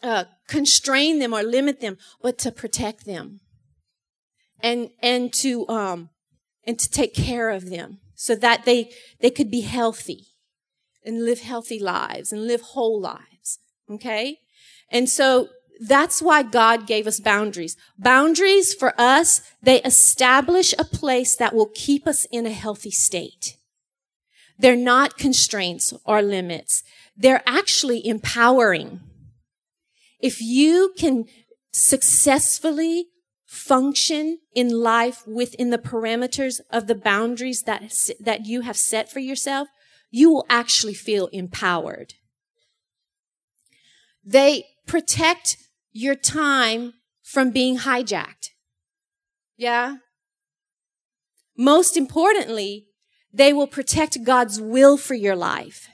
uh, 0.01 0.25
constrain 0.47 1.19
them 1.19 1.33
or 1.33 1.43
limit 1.43 1.79
them, 1.79 1.97
but 2.21 2.37
to 2.39 2.51
protect 2.51 3.05
them 3.05 3.39
and, 4.61 4.89
and 5.01 5.31
to, 5.33 5.67
um, 5.69 6.09
and 6.63 6.79
to 6.79 6.89
take 6.89 7.13
care 7.13 7.49
of 7.49 7.69
them. 7.69 7.99
so 8.19 8.35
that 8.35 8.65
they, 8.65 8.89
they 9.21 9.29
could 9.29 9.51
be 9.51 9.61
healthy 9.61 10.25
and 11.05 11.23
live 11.23 11.39
healthy 11.39 11.79
lives 11.79 12.33
and 12.33 12.47
live 12.47 12.61
whole 12.61 12.99
lives. 12.99 13.36
Okay? 13.89 14.39
And 14.89 15.09
so 15.09 15.49
that's 15.79 16.21
why 16.21 16.43
God 16.43 16.87
gave 16.87 17.07
us 17.07 17.19
boundaries. 17.19 17.75
Boundaries 17.97 18.73
for 18.73 18.93
us, 18.99 19.41
they 19.61 19.81
establish 19.83 20.73
a 20.77 20.83
place 20.83 21.35
that 21.35 21.53
will 21.53 21.69
keep 21.73 22.07
us 22.07 22.25
in 22.31 22.45
a 22.45 22.51
healthy 22.51 22.91
state. 22.91 23.57
They're 24.57 24.75
not 24.75 25.17
constraints 25.17 25.93
or 26.03 26.21
limits. 26.21 26.83
They're 27.15 27.43
actually 27.45 28.05
empowering. 28.07 29.01
If 30.19 30.41
you 30.41 30.93
can 30.97 31.25
successfully 31.71 33.07
function 33.45 34.39
in 34.55 34.69
life 34.69 35.25
within 35.27 35.69
the 35.69 35.77
parameters 35.77 36.59
of 36.71 36.87
the 36.87 36.95
boundaries 36.95 37.63
that, 37.63 37.93
that 38.19 38.45
you 38.45 38.61
have 38.61 38.77
set 38.77 39.11
for 39.11 39.19
yourself, 39.19 39.67
you 40.09 40.31
will 40.31 40.45
actually 40.49 40.93
feel 40.93 41.27
empowered. 41.27 42.15
They 44.27 44.65
protect 44.85 45.55
your 45.93 46.15
time 46.15 46.93
from 47.23 47.51
being 47.51 47.79
hijacked. 47.79 48.49
Yeah? 49.55 49.97
Most 51.57 51.95
importantly, 51.95 52.87
they 53.31 53.53
will 53.53 53.67
protect 53.67 54.25
God's 54.25 54.59
will 54.59 54.97
for 54.97 55.13
your 55.13 55.35
life. 55.35 55.87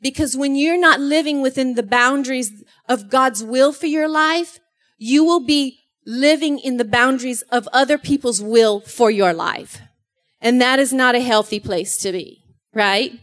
Because 0.00 0.36
when 0.36 0.54
you're 0.54 0.78
not 0.78 1.00
living 1.00 1.42
within 1.42 1.74
the 1.74 1.82
boundaries 1.82 2.62
of 2.88 3.10
God's 3.10 3.42
will 3.42 3.72
for 3.72 3.86
your 3.86 4.08
life, 4.08 4.60
you 4.96 5.24
will 5.24 5.44
be 5.44 5.80
living 6.06 6.60
in 6.60 6.76
the 6.76 6.84
boundaries 6.84 7.42
of 7.50 7.68
other 7.72 7.98
people's 7.98 8.40
will 8.40 8.80
for 8.80 9.10
your 9.10 9.32
life. 9.32 9.80
And 10.40 10.60
that 10.60 10.78
is 10.78 10.92
not 10.92 11.16
a 11.16 11.20
healthy 11.20 11.58
place 11.58 11.96
to 11.98 12.12
be, 12.12 12.44
right? 12.72 13.18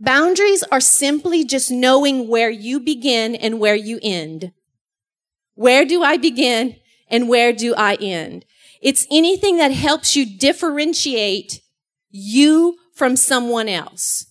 Boundaries 0.00 0.62
are 0.70 0.80
simply 0.80 1.44
just 1.44 1.70
knowing 1.70 2.28
where 2.28 2.50
you 2.50 2.80
begin 2.80 3.34
and 3.34 3.60
where 3.60 3.74
you 3.74 3.98
end. 4.02 4.52
Where 5.54 5.84
do 5.84 6.02
I 6.02 6.16
begin 6.16 6.76
and 7.08 7.28
where 7.28 7.52
do 7.52 7.74
I 7.74 7.94
end? 7.94 8.44
It's 8.82 9.06
anything 9.10 9.56
that 9.58 9.72
helps 9.72 10.16
you 10.16 10.26
differentiate 10.26 11.60
you 12.10 12.76
from 12.94 13.16
someone 13.16 13.68
else, 13.68 14.26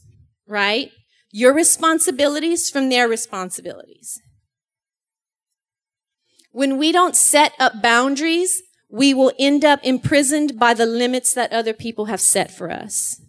right? 0.48 0.91
Your 1.32 1.53
responsibilities 1.53 2.70
from 2.70 2.89
their 2.89 3.08
responsibilities. 3.08 4.22
When 6.51 6.77
we 6.77 6.91
don't 6.91 7.15
set 7.15 7.53
up 7.60 7.82
boundaries, 7.82 8.62
we 8.89 9.12
will 9.12 9.34
end 9.39 9.65
up 9.65 9.79
imprisoned 9.84 10.60
by 10.60 10.75
the 10.75 10.86
limits 10.86 11.34
that 11.34 11.51
other 11.51 11.74
people 11.74 12.05
have 12.05 12.22
set 12.22 12.51
for 12.51 12.70
us. 12.70 13.20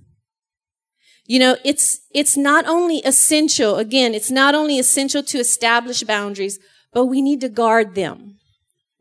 You 1.26 1.38
know, 1.38 1.56
it's, 1.64 2.00
it's 2.10 2.36
not 2.36 2.66
only 2.66 2.98
essential, 2.98 3.76
again, 3.76 4.14
it's 4.14 4.30
not 4.30 4.54
only 4.54 4.78
essential 4.78 5.22
to 5.22 5.38
establish 5.38 6.02
boundaries, 6.02 6.58
but 6.92 7.06
we 7.06 7.22
need 7.22 7.40
to 7.40 7.48
guard 7.48 7.94
them. 7.94 8.36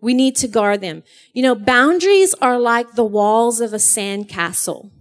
We 0.02 0.14
need 0.14 0.36
to 0.38 0.48
guard 0.48 0.82
them. 0.82 1.04
You 1.34 1.44
know, 1.44 1.56
boundaries 1.56 2.34
are 2.36 2.60
like 2.60 2.94
the 2.94 3.06
walls 3.06 3.60
of 3.62 3.74
a 3.74 3.80
sand 3.80 4.30
castle. 4.30 4.92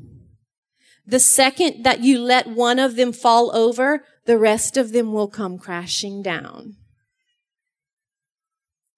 The 1.07 1.21
second 1.21 1.85
that 1.85 2.01
you 2.01 2.21
let 2.21 2.47
one 2.47 2.79
of 2.79 2.97
them 2.97 3.13
fall 3.13 3.55
over, 3.55 4.05
the 4.27 4.39
rest 4.39 4.77
of 4.77 4.93
them 4.93 5.13
will 5.13 5.29
come 5.29 5.59
crashing 5.59 6.23
down. 6.23 6.77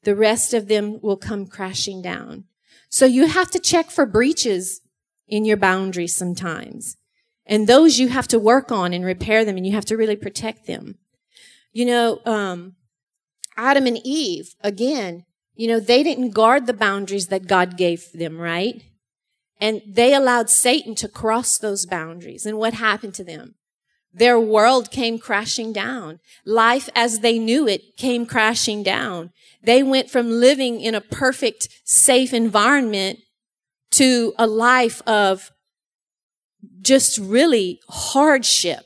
The 0.03 0.15
rest 0.15 0.53
of 0.53 0.69
them 0.69 1.01
will 1.01 1.17
come 1.17 1.47
crashing 1.47 2.03
down. 2.03 2.45
So 2.91 3.07
you 3.07 3.27
have 3.27 3.51
to 3.53 3.59
check 3.59 3.91
for 3.91 4.05
breaches 4.05 4.83
in 5.27 5.45
your 5.45 5.57
boundaries 5.57 6.15
sometimes. 6.15 6.97
And 7.47 7.67
those 7.67 7.99
you 7.99 8.09
have 8.09 8.29
to 8.29 8.39
work 8.39 8.73
on 8.73 8.93
and 8.93 9.05
repair 9.05 9.45
them 9.45 9.57
and 9.57 9.67
you 9.67 9.73
have 9.73 9.85
to 9.87 9.97
really 9.97 10.17
protect 10.17 10.67
them. 10.67 10.97
You 11.73 11.85
know, 11.85 12.21
um, 12.25 12.77
Adam 13.57 13.87
and 13.87 13.99
Eve, 14.05 14.55
again, 14.63 15.25
you 15.55 15.69
know, 15.69 15.79
they 15.81 16.03
didn't 16.03 16.31
guard 16.31 16.67
the 16.67 16.73
boundaries 16.73 17.29
that 17.29 17.47
God 17.47 17.77
gave 17.77 18.11
them, 18.13 18.41
right? 18.41 18.83
And 19.61 19.83
they 19.87 20.15
allowed 20.15 20.51
Satan 20.51 20.95
to 20.97 21.09
cross 21.09 21.59
those 21.59 21.87
boundaries. 21.87 22.45
And 22.45 22.59
what 22.59 22.75
happened 22.75 23.15
to 23.15 23.25
them? 23.25 23.55
Their 24.13 24.39
world 24.39 24.91
came 24.91 25.19
crashing 25.19 25.73
down. 25.73 26.21
Life 26.45 26.89
as 26.95 27.21
they 27.21 27.39
knew 27.39 27.67
it 27.67 27.97
came 27.97 28.27
crashing 28.27 28.83
down. 28.83 29.33
They 29.63 29.83
went 29.83 30.11
from 30.11 30.31
living 30.31 30.81
in 30.81 30.95
a 30.95 31.01
perfect, 31.01 31.69
safe 31.85 32.33
environment 32.33 33.21
to 33.93 34.33
a 34.39 34.47
life 34.47 35.03
of 35.07 35.51
just 36.81 37.19
really 37.19 37.81
hardship. 37.89 38.85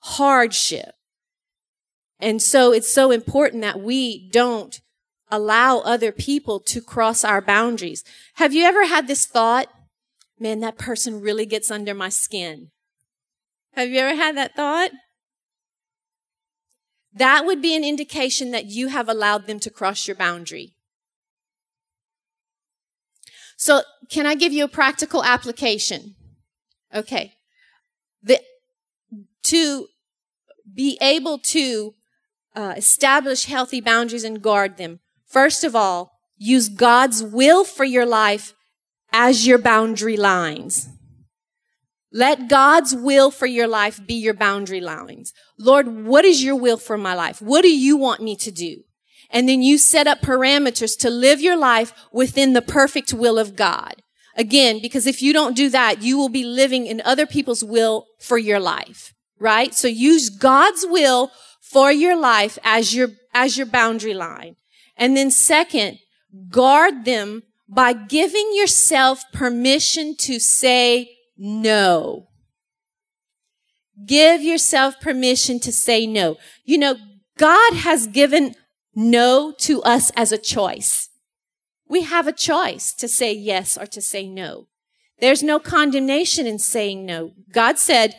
Hardship. 0.00 0.94
And 2.18 2.40
so 2.40 2.72
it's 2.72 2.92
so 2.92 3.10
important 3.10 3.62
that 3.62 3.80
we 3.80 4.30
don't 4.30 4.80
allow 5.30 5.78
other 5.78 6.12
people 6.12 6.60
to 6.60 6.80
cross 6.80 7.24
our 7.24 7.40
boundaries. 7.40 8.04
Have 8.34 8.52
you 8.52 8.64
ever 8.64 8.86
had 8.86 9.08
this 9.08 9.26
thought? 9.26 9.68
Man, 10.38 10.60
that 10.60 10.78
person 10.78 11.20
really 11.20 11.46
gets 11.46 11.70
under 11.70 11.94
my 11.94 12.10
skin. 12.10 12.70
Have 13.74 13.88
you 13.88 13.98
ever 14.00 14.14
had 14.14 14.36
that 14.36 14.54
thought? 14.54 14.90
That 17.14 17.44
would 17.44 17.60
be 17.60 17.74
an 17.76 17.84
indication 17.84 18.50
that 18.52 18.66
you 18.66 18.88
have 18.88 19.08
allowed 19.08 19.46
them 19.46 19.58
to 19.60 19.70
cross 19.70 20.06
your 20.06 20.16
boundary. 20.16 20.74
So, 23.56 23.82
can 24.10 24.26
I 24.26 24.34
give 24.34 24.52
you 24.52 24.64
a 24.64 24.68
practical 24.68 25.22
application? 25.22 26.16
Okay. 26.94 27.34
The, 28.22 28.40
to 29.44 29.86
be 30.74 30.98
able 31.00 31.38
to 31.38 31.94
uh, 32.54 32.74
establish 32.76 33.46
healthy 33.46 33.80
boundaries 33.80 34.24
and 34.24 34.42
guard 34.42 34.76
them, 34.76 35.00
first 35.26 35.64
of 35.64 35.74
all, 35.74 36.12
use 36.36 36.68
God's 36.68 37.22
will 37.22 37.64
for 37.64 37.84
your 37.84 38.06
life 38.06 38.54
as 39.12 39.46
your 39.46 39.58
boundary 39.58 40.16
lines. 40.16 40.88
Let 42.12 42.48
God's 42.48 42.94
will 42.94 43.30
for 43.30 43.46
your 43.46 43.66
life 43.66 44.06
be 44.06 44.14
your 44.14 44.34
boundary 44.34 44.80
lines. 44.80 45.32
Lord, 45.58 46.04
what 46.04 46.24
is 46.24 46.44
your 46.44 46.56
will 46.56 46.76
for 46.76 46.98
my 46.98 47.14
life? 47.14 47.40
What 47.40 47.62
do 47.62 47.74
you 47.74 47.96
want 47.96 48.20
me 48.20 48.36
to 48.36 48.50
do? 48.50 48.82
And 49.30 49.48
then 49.48 49.62
you 49.62 49.78
set 49.78 50.06
up 50.06 50.20
parameters 50.20 50.98
to 50.98 51.08
live 51.08 51.40
your 51.40 51.56
life 51.56 51.94
within 52.12 52.52
the 52.52 52.60
perfect 52.60 53.14
will 53.14 53.38
of 53.38 53.56
God. 53.56 54.02
Again, 54.36 54.80
because 54.80 55.06
if 55.06 55.22
you 55.22 55.32
don't 55.32 55.56
do 55.56 55.68
that, 55.70 56.02
you 56.02 56.16
will 56.16 56.28
be 56.28 56.44
living 56.44 56.86
in 56.86 57.02
other 57.04 57.26
people's 57.26 57.62
will 57.62 58.06
for 58.18 58.38
your 58.38 58.60
life, 58.60 59.12
right? 59.38 59.74
So 59.74 59.88
use 59.88 60.30
God's 60.30 60.86
will 60.88 61.30
for 61.60 61.92
your 61.92 62.16
life 62.16 62.58
as 62.64 62.94
your, 62.94 63.10
as 63.34 63.56
your 63.56 63.66
boundary 63.66 64.14
line. 64.14 64.56
And 64.96 65.16
then 65.16 65.30
second, 65.30 65.98
guard 66.48 67.04
them 67.04 67.42
by 67.68 67.92
giving 67.92 68.50
yourself 68.54 69.22
permission 69.32 70.16
to 70.18 70.38
say 70.38 71.10
no. 71.36 72.28
Give 74.04 74.42
yourself 74.42 75.00
permission 75.00 75.60
to 75.60 75.72
say 75.72 76.06
no. 76.06 76.36
You 76.64 76.78
know, 76.78 76.96
God 77.38 77.74
has 77.74 78.06
given 78.06 78.54
no 78.94 79.52
to 79.60 79.82
us 79.82 80.10
as 80.16 80.32
a 80.32 80.38
choice. 80.38 81.08
We 81.92 82.04
have 82.04 82.26
a 82.26 82.32
choice 82.32 82.94
to 82.94 83.06
say 83.06 83.34
yes 83.34 83.76
or 83.76 83.84
to 83.84 84.00
say 84.00 84.26
no. 84.26 84.66
There's 85.20 85.42
no 85.42 85.58
condemnation 85.58 86.46
in 86.46 86.58
saying 86.58 87.04
no. 87.04 87.32
God 87.52 87.78
said 87.78 88.14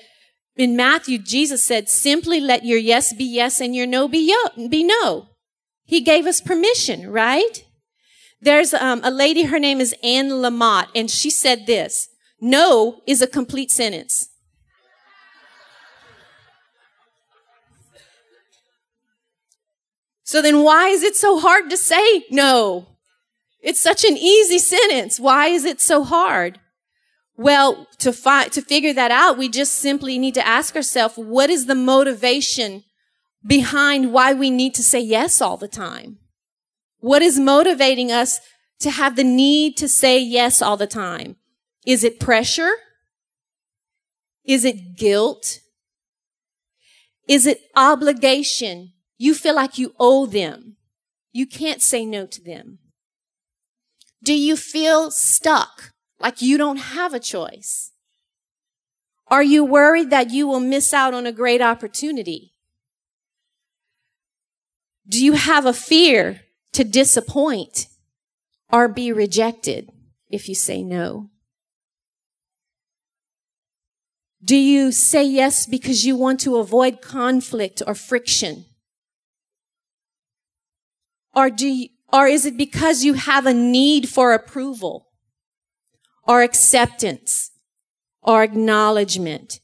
in 0.56 0.76
Matthew, 0.76 1.18
Jesus 1.18 1.64
said, 1.64 1.90
simply 1.90 2.40
let 2.40 2.64
your 2.64 2.78
yes 2.78 3.14
be 3.14 3.24
yes 3.24 3.60
and 3.60 3.76
your 3.76 3.88
no 3.88 4.08
be, 4.08 4.32
yo- 4.32 4.68
be 4.68 4.84
no. 4.84 5.30
He 5.86 6.02
gave 6.02 6.28
us 6.28 6.40
permission, 6.40 7.10
right? 7.10 7.66
There's 8.40 8.76
um, 8.76 9.02
a 9.04 9.10
lady, 9.10 9.46
her 9.46 9.58
name 9.58 9.82
is 9.82 9.96
Anne 10.04 10.30
Lamott, 10.30 10.90
and 10.94 11.10
she 11.10 11.32
said 11.32 11.66
this, 11.66 12.10
no 12.40 13.02
is 13.08 13.24
a 13.24 13.28
complete 13.28 13.72
sentence. 13.72 14.30
So 20.24 20.44
then 20.44 20.62
why 20.62 20.90
is 20.90 21.02
it 21.02 21.16
so 21.16 21.40
hard 21.40 21.72
to 21.72 21.78
say 21.78 22.26
no? 22.30 22.93
It's 23.64 23.80
such 23.80 24.04
an 24.04 24.18
easy 24.18 24.60
sentence. 24.60 25.20
Why 25.20 25.48
is 25.48 25.64
it 25.64 25.80
so 25.80 26.04
hard? 26.04 26.60
Well, 27.38 27.88
to 28.00 28.12
fi- 28.12 28.50
to 28.50 28.62
figure 28.62 28.94
that 28.94 29.10
out, 29.10 29.38
we 29.38 29.48
just 29.48 29.80
simply 29.80 30.20
need 30.20 30.34
to 30.36 30.46
ask 30.46 30.76
ourselves, 30.76 31.16
what 31.18 31.50
is 31.50 31.66
the 31.66 31.74
motivation 31.74 32.84
behind 33.46 34.12
why 34.12 34.34
we 34.34 34.50
need 34.50 34.76
to 34.76 34.84
say 34.84 35.00
yes 35.00 35.42
all 35.42 35.58
the 35.58 35.70
time? 35.70 36.20
What 37.00 37.22
is 37.22 37.40
motivating 37.40 38.12
us 38.12 38.42
to 38.82 38.92
have 38.92 39.16
the 39.16 39.24
need 39.24 39.78
to 39.78 39.88
say 39.88 40.20
yes 40.20 40.62
all 40.62 40.78
the 40.78 40.86
time? 40.86 41.38
Is 41.86 42.04
it 42.04 42.20
pressure? 42.20 42.74
Is 44.44 44.66
it 44.66 44.98
guilt? 44.98 45.60
Is 47.30 47.46
it 47.46 47.62
obligation? 47.76 48.92
You 49.18 49.34
feel 49.34 49.56
like 49.56 49.78
you 49.78 49.94
owe 49.98 50.26
them. 50.26 50.76
You 51.32 51.48
can't 51.48 51.82
say 51.82 52.06
no 52.06 52.26
to 52.26 52.42
them. 52.42 52.80
Do 54.24 54.34
you 54.34 54.56
feel 54.56 55.12
stuck? 55.12 55.92
Like 56.20 56.42
you 56.42 56.58
don't 56.58 56.78
have 56.78 57.14
a 57.14 57.20
choice? 57.20 57.92
Are 59.28 59.44
you 59.44 59.66
worried 59.66 60.10
that 60.12 60.30
you 60.30 60.48
will 60.48 60.62
miss 60.62 60.94
out 60.94 61.14
on 61.14 61.26
a 61.26 61.32
great 61.34 61.62
opportunity? 61.62 62.54
Do 65.08 65.24
you 65.24 65.34
have 65.34 65.66
a 65.66 65.74
fear 65.74 66.42
to 66.72 66.86
disappoint 66.86 67.88
or 68.72 68.88
be 68.88 69.12
rejected 69.12 69.90
if 70.30 70.48
you 70.48 70.56
say 70.56 70.82
no? 70.82 71.30
Do 74.44 74.56
you 74.56 74.92
say 74.92 75.26
yes 75.26 75.66
because 75.66 76.06
you 76.06 76.16
want 76.16 76.40
to 76.42 76.58
avoid 76.58 77.02
conflict 77.02 77.82
or 77.86 77.96
friction? 77.96 78.66
Or 81.34 81.50
do 81.50 81.68
you, 81.68 81.90
or 82.14 82.28
is 82.28 82.46
it 82.46 82.56
because 82.56 83.04
you 83.04 83.16
have 83.16 83.48
a 83.48 83.54
need 83.54 84.08
for 84.08 84.34
approval 84.34 85.08
or 86.28 86.44
acceptance 86.44 87.50
or 88.22 88.44
acknowledgement? 88.44 89.60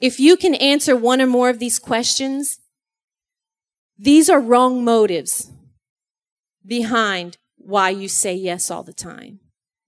If 0.00 0.18
you 0.18 0.36
can 0.36 0.56
answer 0.56 0.96
one 0.96 1.20
or 1.22 1.26
more 1.28 1.50
of 1.50 1.60
these 1.60 1.78
questions, 1.78 2.58
these 3.96 4.28
are 4.28 4.40
wrong 4.40 4.84
motives 4.84 5.50
behind 6.66 7.38
why 7.56 7.90
you 7.90 8.08
say 8.08 8.34
yes 8.34 8.68
all 8.68 8.82
the 8.82 8.92
time. 8.92 9.38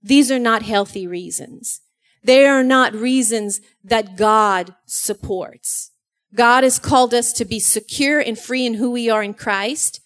These 0.02 0.30
are 0.30 0.38
not 0.38 0.62
healthy 0.62 1.08
reasons. 1.08 1.80
They 2.22 2.46
are 2.46 2.62
not 2.62 2.94
reasons 2.94 3.60
that 3.82 4.16
God 4.16 4.74
supports. 4.86 5.90
God 6.34 6.62
has 6.62 6.78
called 6.78 7.12
us 7.12 7.32
to 7.34 7.44
be 7.44 7.58
secure 7.58 8.20
and 8.20 8.38
free 8.38 8.64
in 8.64 8.74
who 8.74 8.90
we 8.90 9.10
are 9.10 9.22
in 9.22 9.34
Christ, 9.34 9.99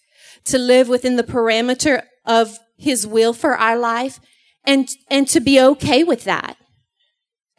to 0.45 0.57
live 0.57 0.87
within 0.87 1.15
the 1.15 1.23
parameter 1.23 2.03
of 2.25 2.57
his 2.77 3.05
will 3.05 3.33
for 3.33 3.55
our 3.55 3.77
life 3.77 4.19
and, 4.63 4.89
and 5.09 5.27
to 5.29 5.39
be 5.39 5.59
okay 5.59 6.03
with 6.03 6.23
that 6.23 6.57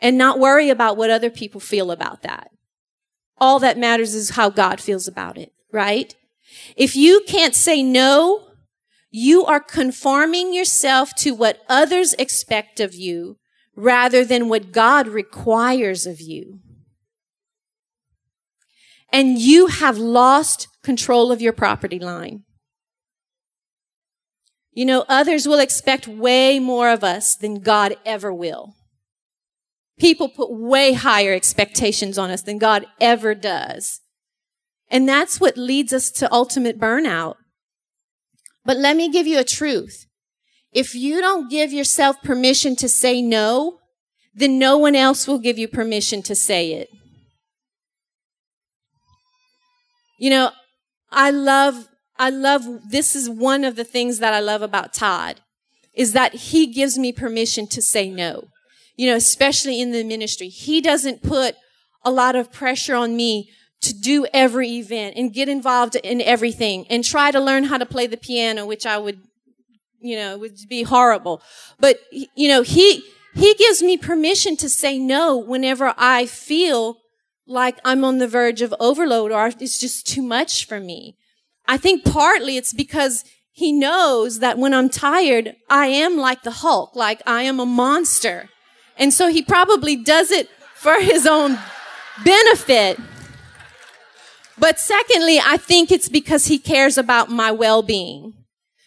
and 0.00 0.18
not 0.18 0.38
worry 0.38 0.70
about 0.70 0.96
what 0.96 1.10
other 1.10 1.30
people 1.30 1.60
feel 1.60 1.90
about 1.90 2.22
that. 2.22 2.50
All 3.38 3.58
that 3.60 3.78
matters 3.78 4.14
is 4.14 4.30
how 4.30 4.50
God 4.50 4.80
feels 4.80 5.06
about 5.06 5.36
it, 5.36 5.52
right? 5.72 6.14
If 6.76 6.96
you 6.96 7.22
can't 7.26 7.54
say 7.54 7.82
no, 7.82 8.48
you 9.10 9.44
are 9.44 9.60
conforming 9.60 10.52
yourself 10.52 11.14
to 11.16 11.34
what 11.34 11.60
others 11.68 12.12
expect 12.14 12.80
of 12.80 12.94
you 12.94 13.38
rather 13.74 14.24
than 14.24 14.48
what 14.48 14.72
God 14.72 15.06
requires 15.06 16.06
of 16.06 16.20
you. 16.20 16.60
And 19.12 19.38
you 19.38 19.68
have 19.68 19.98
lost 19.98 20.68
control 20.82 21.30
of 21.30 21.40
your 21.40 21.52
property 21.52 21.98
line. 21.98 22.45
You 24.76 24.84
know, 24.84 25.06
others 25.08 25.48
will 25.48 25.58
expect 25.58 26.06
way 26.06 26.58
more 26.58 26.90
of 26.90 27.02
us 27.02 27.34
than 27.34 27.60
God 27.60 27.96
ever 28.04 28.30
will. 28.30 28.74
People 29.98 30.28
put 30.28 30.52
way 30.52 30.92
higher 30.92 31.32
expectations 31.32 32.18
on 32.18 32.30
us 32.30 32.42
than 32.42 32.58
God 32.58 32.84
ever 33.00 33.34
does. 33.34 34.02
And 34.90 35.08
that's 35.08 35.40
what 35.40 35.56
leads 35.56 35.94
us 35.94 36.10
to 36.10 36.30
ultimate 36.30 36.78
burnout. 36.78 37.36
But 38.66 38.76
let 38.76 38.98
me 38.98 39.10
give 39.10 39.26
you 39.26 39.38
a 39.38 39.44
truth. 39.44 40.04
If 40.72 40.94
you 40.94 41.22
don't 41.22 41.50
give 41.50 41.72
yourself 41.72 42.20
permission 42.22 42.76
to 42.76 42.86
say 42.86 43.22
no, 43.22 43.78
then 44.34 44.58
no 44.58 44.76
one 44.76 44.94
else 44.94 45.26
will 45.26 45.38
give 45.38 45.56
you 45.56 45.68
permission 45.68 46.20
to 46.24 46.34
say 46.34 46.72
it. 46.72 46.90
You 50.18 50.28
know, 50.28 50.50
I 51.10 51.30
love, 51.30 51.88
I 52.18 52.30
love, 52.30 52.90
this 52.90 53.14
is 53.14 53.28
one 53.28 53.64
of 53.64 53.76
the 53.76 53.84
things 53.84 54.18
that 54.18 54.32
I 54.32 54.40
love 54.40 54.62
about 54.62 54.92
Todd 54.92 55.40
is 55.94 56.12
that 56.12 56.34
he 56.34 56.66
gives 56.66 56.98
me 56.98 57.12
permission 57.12 57.66
to 57.68 57.82
say 57.82 58.10
no. 58.10 58.48
You 58.96 59.10
know, 59.10 59.16
especially 59.16 59.80
in 59.80 59.92
the 59.92 60.04
ministry. 60.04 60.48
He 60.48 60.80
doesn't 60.80 61.22
put 61.22 61.56
a 62.02 62.10
lot 62.10 62.34
of 62.34 62.50
pressure 62.50 62.94
on 62.94 63.14
me 63.14 63.50
to 63.82 63.92
do 63.92 64.26
every 64.32 64.70
event 64.70 65.16
and 65.16 65.34
get 65.34 65.50
involved 65.50 65.96
in 65.96 66.22
everything 66.22 66.86
and 66.88 67.04
try 67.04 67.30
to 67.30 67.38
learn 67.38 67.64
how 67.64 67.76
to 67.76 67.84
play 67.84 68.06
the 68.06 68.16
piano, 68.16 68.64
which 68.64 68.86
I 68.86 68.96
would 68.96 69.20
you 70.00 70.16
know, 70.16 70.38
would 70.38 70.56
be 70.68 70.82
horrible. 70.84 71.42
But, 71.80 71.98
you 72.10 72.48
know, 72.48 72.62
he, 72.62 73.02
he 73.34 73.54
gives 73.54 73.82
me 73.82 73.96
permission 73.96 74.56
to 74.58 74.68
say 74.68 74.98
no 74.98 75.36
whenever 75.36 75.94
I 75.96 76.26
feel 76.26 76.98
like 77.46 77.78
I'm 77.84 78.04
on 78.04 78.18
the 78.18 78.28
verge 78.28 78.62
of 78.62 78.74
overload 78.80 79.32
or 79.32 79.46
it's 79.46 79.78
just 79.78 80.06
too 80.06 80.22
much 80.22 80.66
for 80.66 80.80
me. 80.80 81.16
I 81.68 81.76
think 81.76 82.04
partly 82.04 82.56
it's 82.56 82.72
because 82.72 83.24
he 83.52 83.72
knows 83.72 84.40
that 84.40 84.58
when 84.58 84.74
I'm 84.74 84.88
tired, 84.88 85.56
I 85.68 85.86
am 85.86 86.16
like 86.16 86.42
the 86.42 86.50
Hulk, 86.50 86.94
like 86.94 87.22
I 87.26 87.42
am 87.42 87.58
a 87.58 87.66
monster. 87.66 88.50
And 88.96 89.12
so 89.12 89.28
he 89.28 89.42
probably 89.42 89.96
does 89.96 90.30
it 90.30 90.48
for 90.74 91.00
his 91.00 91.26
own 91.26 91.58
benefit. 92.24 92.98
But 94.58 94.78
secondly, 94.78 95.38
I 95.42 95.56
think 95.56 95.90
it's 95.90 96.08
because 96.08 96.46
he 96.46 96.58
cares 96.58 96.96
about 96.96 97.30
my 97.30 97.50
well-being 97.50 98.34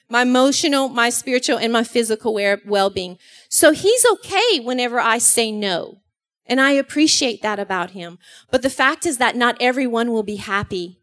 my 0.10 0.24
emotional, 0.24 0.90
my 0.90 1.10
spiritual, 1.10 1.60
and 1.60 1.72
my 1.72 1.84
physical 1.84 2.34
well-being. 2.34 3.18
So 3.48 3.72
he's 3.72 4.06
okay 4.14 4.60
whenever 4.60 5.00
I 5.00 5.20
say 5.20 5.52
no. 5.52 6.00
And 6.48 6.60
I 6.60 6.72
appreciate 6.72 7.44
that 7.44 7.60
about 7.60 7.92
him. 7.92 8.18
But 8.50 8.64
the 8.64 8.72
fact 8.72 9.06
is 9.06 9.20
that 9.20 9.36
not 9.36 9.56
everyone 9.60 10.12
will 10.12 10.24
be 10.24 10.38
happy 10.38 10.99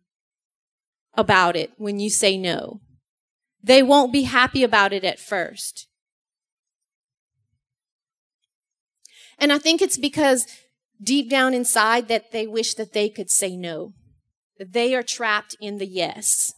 about 1.16 1.56
it 1.56 1.72
when 1.76 1.98
you 1.98 2.10
say 2.10 2.36
no. 2.36 2.80
They 3.62 3.82
won't 3.82 4.12
be 4.12 4.22
happy 4.22 4.62
about 4.62 4.92
it 4.92 5.04
at 5.04 5.18
first. 5.18 5.88
And 9.38 9.52
I 9.52 9.58
think 9.58 9.82
it's 9.82 9.98
because 9.98 10.46
deep 11.02 11.28
down 11.28 11.52
inside 11.52 12.08
that 12.08 12.32
they 12.32 12.46
wish 12.46 12.74
that 12.74 12.92
they 12.92 13.08
could 13.08 13.30
say 13.30 13.56
no. 13.56 13.92
That 14.58 14.72
they 14.72 14.94
are 14.94 15.02
trapped 15.02 15.56
in 15.60 15.78
the 15.78 15.86
yes 15.86 16.54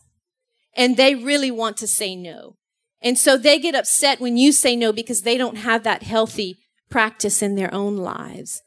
and 0.76 0.96
they 0.96 1.14
really 1.14 1.50
want 1.50 1.76
to 1.78 1.86
say 1.88 2.14
no. 2.14 2.54
And 3.02 3.18
so 3.18 3.36
they 3.36 3.58
get 3.58 3.74
upset 3.74 4.20
when 4.20 4.36
you 4.36 4.52
say 4.52 4.76
no 4.76 4.92
because 4.92 5.22
they 5.22 5.36
don't 5.36 5.58
have 5.58 5.82
that 5.82 6.04
healthy 6.04 6.58
practice 6.88 7.42
in 7.42 7.56
their 7.56 7.72
own 7.74 7.96
lives. 7.96 8.62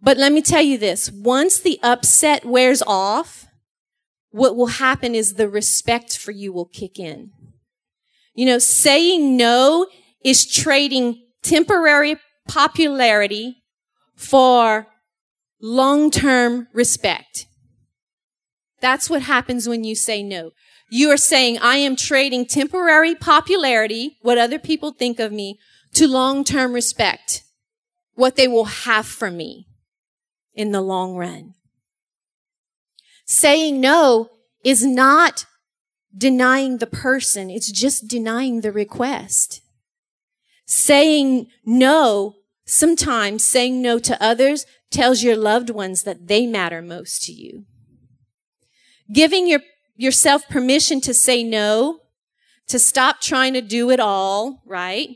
But 0.00 0.16
let 0.16 0.32
me 0.32 0.42
tell 0.42 0.62
you 0.62 0.78
this, 0.78 1.10
once 1.10 1.60
the 1.60 1.78
upset 1.82 2.44
wears 2.44 2.82
off, 2.82 3.46
what 4.32 4.56
will 4.56 4.66
happen 4.66 5.14
is 5.14 5.34
the 5.34 5.48
respect 5.48 6.18
for 6.18 6.32
you 6.32 6.52
will 6.52 6.66
kick 6.66 6.98
in. 6.98 7.30
You 8.34 8.46
know, 8.46 8.58
saying 8.58 9.36
no 9.36 9.86
is 10.24 10.50
trading 10.50 11.22
temporary 11.42 12.16
popularity 12.48 13.62
for 14.16 14.86
long-term 15.60 16.68
respect. 16.72 17.46
That's 18.80 19.08
what 19.08 19.22
happens 19.22 19.68
when 19.68 19.84
you 19.84 19.94
say 19.94 20.22
no. 20.22 20.50
You 20.90 21.10
are 21.10 21.16
saying, 21.16 21.58
I 21.58 21.76
am 21.76 21.94
trading 21.94 22.46
temporary 22.46 23.14
popularity, 23.14 24.18
what 24.22 24.38
other 24.38 24.58
people 24.58 24.92
think 24.92 25.20
of 25.20 25.32
me, 25.32 25.58
to 25.94 26.06
long-term 26.06 26.72
respect, 26.72 27.44
what 28.14 28.36
they 28.36 28.48
will 28.48 28.64
have 28.64 29.06
from 29.06 29.36
me 29.36 29.68
in 30.54 30.72
the 30.72 30.82
long 30.82 31.16
run. 31.16 31.54
Saying 33.32 33.80
no 33.80 34.28
is 34.62 34.84
not 34.84 35.46
denying 36.14 36.76
the 36.76 36.86
person. 36.86 37.48
It's 37.48 37.72
just 37.72 38.06
denying 38.06 38.60
the 38.60 38.70
request. 38.70 39.62
Saying 40.66 41.46
no, 41.64 42.34
sometimes 42.66 43.42
saying 43.42 43.80
no 43.80 43.98
to 44.00 44.22
others 44.22 44.66
tells 44.90 45.22
your 45.22 45.34
loved 45.34 45.70
ones 45.70 46.02
that 46.02 46.28
they 46.28 46.46
matter 46.46 46.82
most 46.82 47.22
to 47.24 47.32
you. 47.32 47.64
Giving 49.10 49.48
your 49.48 49.60
yourself 49.96 50.46
permission 50.50 51.00
to 51.00 51.14
say 51.14 51.42
no, 51.42 52.00
to 52.68 52.78
stop 52.78 53.22
trying 53.22 53.54
to 53.54 53.62
do 53.62 53.88
it 53.88 53.98
all, 53.98 54.62
right? 54.66 55.08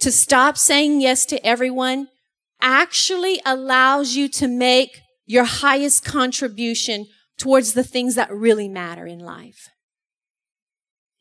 To 0.00 0.10
stop 0.10 0.58
saying 0.58 1.00
yes 1.00 1.26
to 1.26 1.46
everyone 1.46 2.08
actually 2.60 3.40
allows 3.46 4.16
you 4.16 4.28
to 4.30 4.48
make 4.48 5.01
your 5.26 5.44
highest 5.44 6.04
contribution 6.04 7.06
towards 7.38 7.72
the 7.72 7.84
things 7.84 8.14
that 8.14 8.32
really 8.32 8.68
matter 8.68 9.06
in 9.06 9.18
life. 9.18 9.68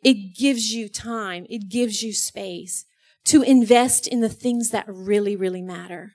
It 0.04 0.36
gives 0.36 0.74
you 0.74 0.90
time. 0.90 1.46
It 1.50 1.70
gives 1.70 2.02
you 2.02 2.14
space 2.14 2.86
to 3.26 3.44
invest 3.44 4.08
in 4.08 4.22
the 4.22 4.30
things 4.30 4.72
that 4.72 4.86
really, 4.88 5.36
really 5.36 5.62
matter. 5.62 6.14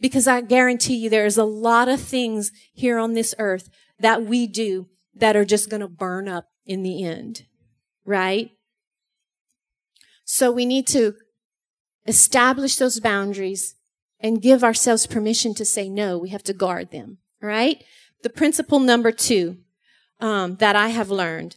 Because 0.00 0.28
I 0.28 0.42
guarantee 0.42 0.96
you 0.96 1.10
there 1.10 1.26
is 1.26 1.38
a 1.38 1.44
lot 1.44 1.88
of 1.88 2.00
things 2.00 2.52
here 2.72 2.98
on 2.98 3.14
this 3.14 3.34
earth 3.38 3.68
that 3.98 4.24
we 4.24 4.46
do 4.46 4.88
that 5.14 5.36
are 5.36 5.44
just 5.44 5.70
going 5.70 5.80
to 5.80 5.88
burn 5.88 6.28
up 6.28 6.46
in 6.64 6.82
the 6.82 7.02
end, 7.02 7.46
right? 8.04 8.50
So 10.24 10.52
we 10.52 10.66
need 10.66 10.86
to 10.88 11.14
establish 12.06 12.76
those 12.76 13.00
boundaries 13.00 13.74
and 14.20 14.42
give 14.42 14.64
ourselves 14.64 15.06
permission 15.06 15.54
to 15.54 15.64
say 15.64 15.88
no. 15.88 16.18
We 16.18 16.30
have 16.30 16.42
to 16.44 16.52
guard 16.52 16.90
them, 16.90 17.18
right? 17.40 17.82
The 18.22 18.30
principle 18.30 18.80
number 18.80 19.12
two 19.12 19.58
um, 20.20 20.56
that 20.56 20.76
I 20.76 20.88
have 20.88 21.10
learned 21.10 21.56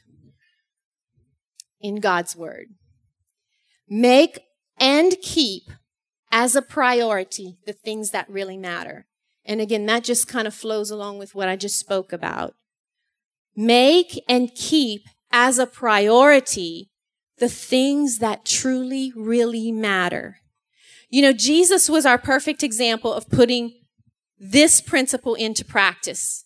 in 1.80 1.96
God's 1.96 2.36
word. 2.36 2.68
Make 3.90 4.40
and 4.80 5.16
keep 5.22 5.64
as 6.32 6.56
a 6.56 6.62
priority 6.62 7.58
the 7.66 7.74
things 7.74 8.12
that 8.12 8.30
really 8.30 8.58
matter. 8.58 9.08
And 9.44 9.60
again, 9.60 9.86
that 9.88 10.04
just 10.04 10.28
kind 10.28 10.48
of 10.48 10.54
flows 10.54 10.92
along 10.92 11.18
with 11.18 11.36
what 11.36 11.50
I 11.50 11.56
just 11.56 11.80
spoke 11.80 12.14
about. 12.14 12.54
Make 13.56 14.24
and 14.30 14.54
keep 14.54 15.02
as 15.32 15.60
a 15.60 15.68
priority 15.68 16.90
the 17.38 17.50
things 17.50 18.20
that 18.20 18.46
truly, 18.46 19.12
really 19.16 19.72
matter. 19.72 20.38
You 21.12 21.22
know, 21.22 21.34
Jesus 21.34 21.90
was 21.90 22.06
our 22.06 22.18
perfect 22.18 22.64
example 22.64 23.14
of 23.14 23.30
putting 23.30 23.74
this 24.40 24.80
principle 24.80 25.36
into 25.36 25.64
practice. 25.64 26.46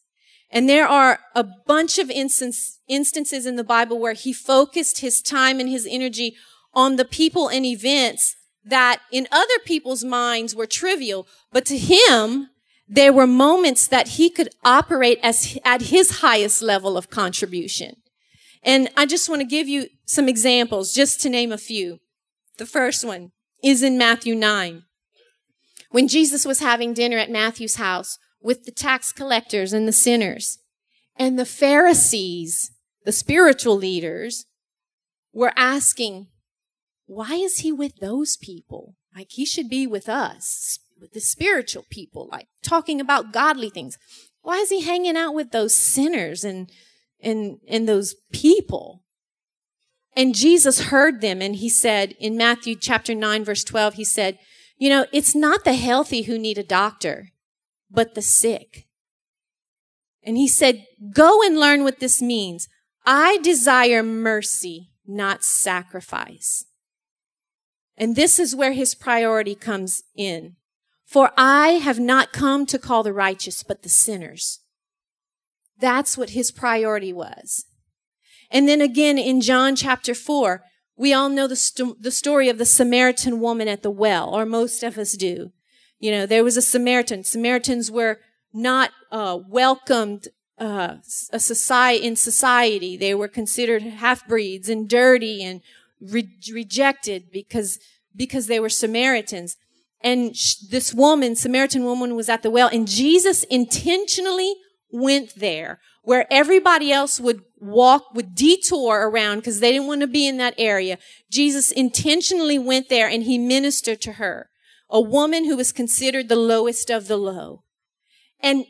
And 0.50 0.68
there 0.68 0.88
are 0.88 1.20
a 1.36 1.44
bunch 1.44 2.00
of 2.00 2.10
instance, 2.10 2.80
instances 2.88 3.46
in 3.46 3.58
the 3.58 3.64
Bible 3.64 4.00
where 4.00 4.14
he 4.14 4.34
focused 4.34 5.00
his 5.00 5.22
time 5.22 5.60
and 5.60 5.70
his 5.70 5.88
energy 5.90 6.36
on 6.74 6.96
the 6.96 7.06
people 7.06 7.48
and 7.48 7.64
events 7.64 8.36
that 8.66 9.02
in 9.12 9.28
other 9.32 9.60
people's 9.66 10.04
minds 10.04 10.56
were 10.56 10.66
trivial, 10.66 11.28
but 11.52 11.66
to 11.66 11.78
him, 11.78 12.50
there 12.88 13.14
were 13.14 13.28
moments 13.28 13.88
that 13.88 14.10
he 14.10 14.32
could 14.32 14.50
operate 14.64 15.20
as 15.22 15.58
at 15.64 15.84
his 15.84 16.20
highest 16.22 16.64
level 16.64 16.98
of 16.98 17.12
contribution. 17.12 17.98
And 18.64 18.90
I 18.98 19.06
just 19.06 19.30
want 19.30 19.42
to 19.42 19.48
give 19.48 19.68
you 19.68 19.90
some 20.06 20.28
examples, 20.28 20.92
just 20.92 21.22
to 21.22 21.30
name 21.30 21.52
a 21.52 21.58
few. 21.58 22.00
The 22.58 22.66
first 22.66 23.06
one 23.06 23.32
is 23.66 23.82
in 23.82 23.98
Matthew 23.98 24.36
9. 24.36 24.84
When 25.90 26.08
Jesus 26.08 26.46
was 26.46 26.60
having 26.60 26.94
dinner 26.94 27.18
at 27.18 27.32
Matthew's 27.32 27.78
house 27.78 28.20
with 28.40 28.66
the 28.66 28.72
tax 28.72 29.12
collectors 29.12 29.74
and 29.74 29.88
the 29.88 29.92
sinners, 29.92 30.60
and 31.16 31.40
the 31.40 31.46
Pharisees, 31.46 32.70
the 33.06 33.12
spiritual 33.12 33.76
leaders, 33.76 34.46
were 35.34 35.52
asking, 35.56 36.28
why 37.08 37.34
is 37.34 37.60
he 37.60 37.72
with 37.72 37.96
those 37.96 38.38
people? 38.38 38.98
Like 39.16 39.32
he 39.32 39.46
should 39.46 39.68
be 39.68 39.88
with 39.88 40.08
us, 40.08 40.78
with 41.02 41.14
the 41.14 41.20
spiritual 41.20 41.86
people, 41.90 42.30
like 42.32 42.48
talking 42.62 43.02
about 43.02 43.34
godly 43.34 43.72
things. 43.72 43.98
Why 44.44 44.58
is 44.58 44.70
he 44.70 44.82
hanging 44.82 45.18
out 45.18 45.34
with 45.34 45.50
those 45.50 45.74
sinners 45.74 46.44
and, 46.44 46.70
and, 47.20 47.58
and 47.68 47.90
those 47.90 48.14
people? 48.32 49.05
And 50.16 50.34
Jesus 50.34 50.84
heard 50.84 51.22
them 51.22 51.42
and 51.42 51.56
he 51.56 51.70
said 51.70 52.16
in 52.20 52.38
Matthew 52.38 52.76
chapter 52.76 53.14
9 53.14 53.44
verse 53.44 53.64
12, 53.64 53.96
he 53.96 54.04
said, 54.04 54.40
you 54.78 54.90
know, 54.90 55.06
it's 55.12 55.36
not 55.36 55.64
the 55.64 55.74
healthy 55.74 56.24
who 56.24 56.38
need 56.38 56.58
a 56.58 56.64
doctor, 56.64 57.32
but 57.90 58.16
the 58.16 58.22
sick. 58.22 58.88
And 60.24 60.38
he 60.38 60.48
said, 60.48 60.86
go 61.14 61.44
and 61.44 61.60
learn 61.60 61.84
what 61.84 62.00
this 62.00 62.22
means. 62.22 62.68
I 63.06 63.38
desire 63.44 64.02
mercy, 64.02 64.92
not 65.06 65.44
sacrifice. 65.44 66.66
And 67.98 68.16
this 68.16 68.40
is 68.40 68.56
where 68.56 68.74
his 68.74 68.96
priority 68.96 69.56
comes 69.56 70.04
in. 70.16 70.56
For 71.06 71.32
I 71.38 71.74
have 71.74 72.00
not 72.00 72.34
come 72.34 72.66
to 72.66 72.80
call 72.80 73.04
the 73.04 73.14
righteous, 73.14 73.64
but 73.64 73.84
the 73.84 73.90
sinners. 73.90 74.60
That's 75.80 76.18
what 76.18 76.32
his 76.32 76.52
priority 76.52 77.14
was. 77.14 77.66
And 78.52 78.68
then 78.68 78.82
again 78.82 79.18
in 79.18 79.42
John 79.42 79.76
chapter 79.76 80.14
4, 80.14 80.64
we 80.98 81.14
all 81.14 81.30
know 81.30 81.48
the, 81.48 81.96
the 82.00 82.12
story 82.12 82.48
of 82.50 82.58
the 82.58 82.66
Samaritan 82.66 83.40
woman 83.40 83.68
at 83.68 83.84
the 83.84 83.92
well, 83.92 84.34
or 84.34 84.46
most 84.46 84.82
of 84.84 84.98
us 84.98 85.14
do. 85.14 85.52
You 86.00 86.12
know, 86.12 86.26
there 86.26 86.44
was 86.44 86.58
a 86.58 86.62
Samaritan. 86.62 87.24
Samaritans 87.24 87.92
were 87.92 88.20
not 88.54 88.92
uh, 89.12 89.40
welcomed 89.48 90.30
uh, 90.58 90.96
a 91.32 91.40
society 91.40 92.06
in 92.06 92.16
society. 92.16 92.96
They 92.96 93.14
were 93.14 93.28
considered 93.28 93.82
half 93.82 94.26
breeds 94.28 94.70
and 94.70 94.88
dirty 94.88 95.44
and 95.44 95.62
re- 96.00 96.38
rejected 96.52 97.32
because 97.32 97.80
because 98.16 98.48
they 98.48 98.60
were 98.60 98.70
Samaritans. 98.70 99.58
And 100.02 100.36
sh- 100.36 100.56
this 100.70 100.94
woman, 100.94 101.36
Samaritan 101.36 101.84
woman, 101.84 102.16
was 102.16 102.30
at 102.30 102.44
the 102.44 102.50
well, 102.50 102.70
and 102.72 102.88
Jesus 102.88 103.44
intentionally 103.46 104.54
went 104.92 105.36
there 105.36 105.80
where 106.04 106.28
everybody 106.32 106.92
else 106.92 107.20
would 107.20 107.42
walk, 107.66 108.14
would 108.14 108.36
detour 108.36 109.10
around 109.10 109.38
because 109.38 109.60
they 109.60 109.72
didn't 109.72 109.88
want 109.88 110.02
to 110.02 110.08
be 110.08 110.28
in 110.28 110.38
that 110.38 110.56
area. 110.58 110.98
Jesus 111.30 111.72
intentionally 111.72 112.60
went 112.60 112.90
there 112.90 113.08
and 113.08 113.24
he 113.24 113.38
ministered 113.38 114.02
to 114.02 114.14
her, 114.14 114.50
a 114.90 115.02
woman 115.02 115.46
who 115.46 115.58
was 115.58 115.72
considered 115.72 116.30
the 116.30 116.36
lowest 116.36 116.90
of 116.90 117.08
the 117.08 117.18
low. 117.18 117.64
And 118.40 118.66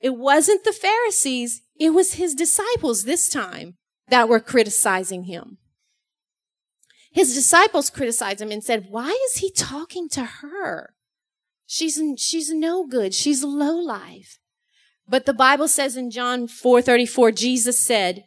it 0.00 0.16
wasn't 0.16 0.64
the 0.64 0.72
Pharisees, 0.72 1.62
it 1.78 1.90
was 1.90 2.14
his 2.14 2.34
disciples 2.34 3.04
this 3.04 3.28
time 3.28 3.76
that 4.08 4.28
were 4.28 4.40
criticizing 4.40 5.24
him. 5.24 5.58
His 7.10 7.34
disciples 7.34 7.90
criticized 7.90 8.40
him 8.40 8.50
and 8.50 8.64
said, 8.64 8.86
why 8.88 9.16
is 9.26 9.38
he 9.38 9.50
talking 9.50 10.08
to 10.10 10.24
her? 10.24 10.94
She's, 11.66 12.00
she's 12.18 12.50
no 12.52 12.86
good. 12.86 13.14
She's 13.14 13.44
low 13.44 13.76
life. 13.76 14.38
But 15.12 15.26
the 15.26 15.34
Bible 15.34 15.68
says 15.68 15.94
in 15.94 16.10
John 16.10 16.48
4:34 16.48 17.34
Jesus 17.36 17.78
said, 17.78 18.24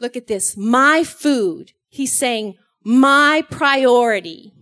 look 0.00 0.16
at 0.16 0.28
this, 0.28 0.56
my 0.56 1.04
food. 1.04 1.72
He's 1.90 2.14
saying, 2.14 2.54
my 2.82 3.44
priority 3.50 4.54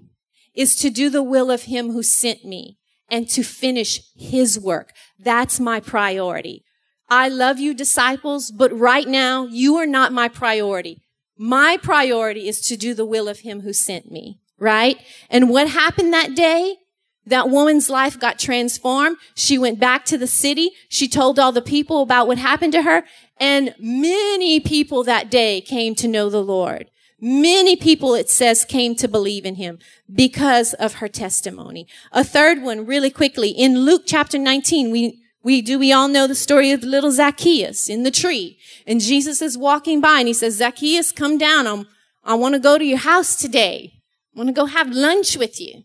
is 0.52 0.74
to 0.80 0.90
do 0.90 1.08
the 1.08 1.22
will 1.22 1.48
of 1.52 1.62
him 1.62 1.92
who 1.92 2.02
sent 2.02 2.44
me 2.44 2.76
and 3.08 3.28
to 3.28 3.44
finish 3.44 4.00
his 4.16 4.58
work. 4.58 4.90
That's 5.16 5.60
my 5.60 5.78
priority. 5.78 6.64
I 7.08 7.28
love 7.28 7.60
you 7.60 7.72
disciples, 7.72 8.50
but 8.50 8.76
right 8.76 9.06
now 9.06 9.46
you 9.46 9.76
are 9.76 9.86
not 9.86 10.12
my 10.12 10.26
priority. 10.26 11.02
My 11.38 11.78
priority 11.80 12.48
is 12.48 12.60
to 12.62 12.76
do 12.76 12.94
the 12.94 13.06
will 13.06 13.28
of 13.28 13.40
him 13.40 13.60
who 13.60 13.72
sent 13.72 14.10
me, 14.10 14.40
right? 14.58 15.00
And 15.30 15.48
what 15.50 15.70
happened 15.70 16.12
that 16.12 16.34
day? 16.34 16.78
That 17.28 17.50
woman's 17.50 17.90
life 17.90 18.18
got 18.18 18.38
transformed. 18.38 19.18
She 19.34 19.58
went 19.58 19.78
back 19.78 20.04
to 20.06 20.18
the 20.18 20.26
city. 20.26 20.70
She 20.88 21.08
told 21.08 21.38
all 21.38 21.52
the 21.52 21.62
people 21.62 22.02
about 22.02 22.26
what 22.26 22.38
happened 22.38 22.72
to 22.72 22.82
her. 22.82 23.04
And 23.38 23.74
many 23.78 24.60
people 24.60 25.04
that 25.04 25.30
day 25.30 25.60
came 25.60 25.94
to 25.96 26.08
know 26.08 26.30
the 26.30 26.42
Lord. 26.42 26.90
Many 27.20 27.76
people, 27.76 28.14
it 28.14 28.30
says, 28.30 28.64
came 28.64 28.94
to 28.96 29.08
believe 29.08 29.44
in 29.44 29.56
him 29.56 29.78
because 30.12 30.72
of 30.74 30.94
her 30.94 31.08
testimony. 31.08 31.86
A 32.12 32.22
third 32.22 32.62
one, 32.62 32.86
really 32.86 33.10
quickly, 33.10 33.50
in 33.50 33.80
Luke 33.80 34.02
chapter 34.06 34.38
19, 34.38 34.90
we, 34.90 35.20
we, 35.42 35.60
do 35.60 35.78
we 35.78 35.92
all 35.92 36.08
know 36.08 36.26
the 36.28 36.34
story 36.36 36.70
of 36.70 36.84
little 36.84 37.10
Zacchaeus 37.10 37.88
in 37.88 38.04
the 38.04 38.12
tree? 38.12 38.58
And 38.86 39.00
Jesus 39.00 39.42
is 39.42 39.58
walking 39.58 40.00
by 40.00 40.20
and 40.20 40.28
he 40.28 40.34
says, 40.34 40.56
Zacchaeus, 40.56 41.10
come 41.10 41.38
down. 41.38 41.66
I'm, 41.66 41.88
I 42.22 42.34
want 42.34 42.54
to 42.54 42.60
go 42.60 42.78
to 42.78 42.84
your 42.84 42.98
house 42.98 43.34
today. 43.34 43.94
I 44.34 44.38
want 44.38 44.48
to 44.48 44.54
go 44.54 44.66
have 44.66 44.90
lunch 44.92 45.36
with 45.36 45.60
you. 45.60 45.82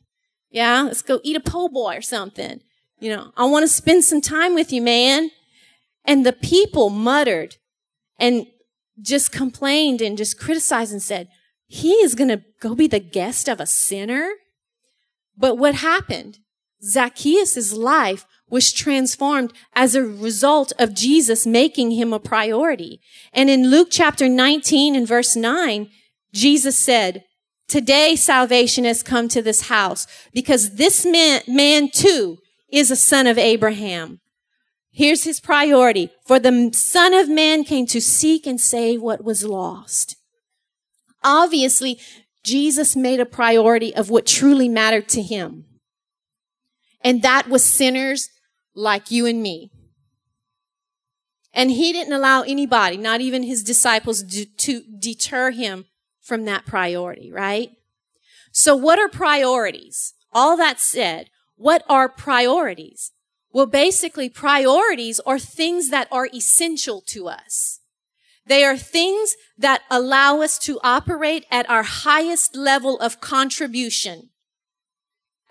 Yeah. 0.54 0.84
Let's 0.84 1.02
go 1.02 1.20
eat 1.24 1.36
a 1.36 1.42
po' 1.42 1.68
boy 1.68 1.98
or 1.98 2.02
something. 2.02 2.62
You 3.00 3.10
know, 3.10 3.32
I 3.36 3.44
want 3.46 3.64
to 3.64 3.68
spend 3.68 4.06
some 4.06 4.22
time 4.22 4.54
with 4.54 4.72
you, 4.72 4.82
man. 4.82 5.32
And 6.06 6.26
the 6.26 6.32
people 6.32 6.90
muttered 6.90 7.58
and 8.18 8.48
just 9.02 9.32
complained 9.32 10.02
and 10.02 10.18
just 10.18 10.40
criticized 10.40 10.92
and 10.92 11.02
said, 11.02 11.28
he 11.68 11.94
is 11.94 12.14
going 12.14 12.30
to 12.30 12.44
go 12.60 12.76
be 12.76 12.88
the 12.88 13.00
guest 13.00 13.50
of 13.50 13.60
a 13.60 13.66
sinner. 13.66 14.30
But 15.36 15.58
what 15.58 15.76
happened? 15.76 16.38
Zacchaeus' 16.84 17.74
life 17.74 18.26
was 18.50 18.72
transformed 18.72 19.52
as 19.74 19.96
a 19.96 20.04
result 20.04 20.74
of 20.78 20.94
Jesus 20.94 21.48
making 21.48 21.92
him 21.92 22.14
a 22.14 22.20
priority. 22.20 23.02
And 23.34 23.50
in 23.50 23.72
Luke 23.72 23.88
chapter 23.90 24.30
19 24.30 24.96
and 24.96 25.08
verse 25.08 25.36
9, 25.36 25.90
Jesus 26.32 26.78
said, 26.78 27.24
Today 27.68 28.16
salvation 28.16 28.84
has 28.84 29.04
come 29.04 29.28
to 29.30 29.42
this 29.42 29.64
house 29.64 30.06
because 30.34 30.76
this 30.76 31.06
man, 31.06 31.42
man 31.48 31.90
too 31.90 32.38
is 32.72 32.92
a 32.92 32.96
son 32.96 33.28
of 33.28 33.38
Abraham. 33.38 34.20
Here's 34.92 35.24
his 35.24 35.40
priority. 35.40 36.10
For 36.28 36.40
the 36.40 36.72
son 36.74 37.14
of 37.14 37.30
man 37.30 37.64
came 37.64 37.88
to 37.88 38.00
seek 38.00 38.46
and 38.46 38.62
save 38.62 39.02
what 39.02 39.24
was 39.24 39.44
lost. 39.44 40.16
Obviously, 41.24 42.00
Jesus 42.44 42.96
made 42.96 43.20
a 43.20 43.26
priority 43.26 43.96
of 43.96 44.10
what 44.10 44.28
truly 44.28 44.70
mattered 44.70 45.08
to 45.10 45.22
him. 45.22 45.66
And 47.02 47.22
that 47.22 47.50
was 47.50 47.64
sinners 47.64 48.30
like 48.76 49.10
you 49.10 49.26
and 49.26 49.42
me. 49.42 49.72
And 51.54 51.72
he 51.72 51.92
didn't 51.94 52.14
allow 52.14 52.42
anybody, 52.42 52.98
not 52.98 53.22
even 53.22 53.44
his 53.44 53.64
disciples, 53.64 54.24
to, 54.24 54.82
deter 55.00 55.52
him 55.52 55.86
from 56.24 56.46
that 56.46 56.66
priority, 56.66 57.32
right? 57.32 57.72
So 58.52 58.76
what 58.76 58.98
are 58.98 59.10
priorities? 59.10 60.14
All 60.32 60.58
that 60.58 60.80
said, 60.80 61.30
what 61.56 61.84
are 61.88 62.10
priorities? 62.10 63.12
Well, 63.52 63.68
basically, 63.68 64.30
priorities 64.30 65.20
are 65.26 65.38
things 65.38 65.90
that 65.90 66.08
are 66.12 66.28
essential 66.34 67.02
to 67.08 67.28
us. 67.28 67.82
They 68.46 68.64
are 68.64 68.78
things 68.78 69.36
that 69.58 69.84
allow 69.92 70.42
us 70.42 70.58
to 70.60 70.80
operate 70.84 71.46
at 71.52 71.70
our 71.70 71.84
highest 71.84 72.56
level 72.56 73.00
of 73.00 73.22
contribution, 73.22 74.30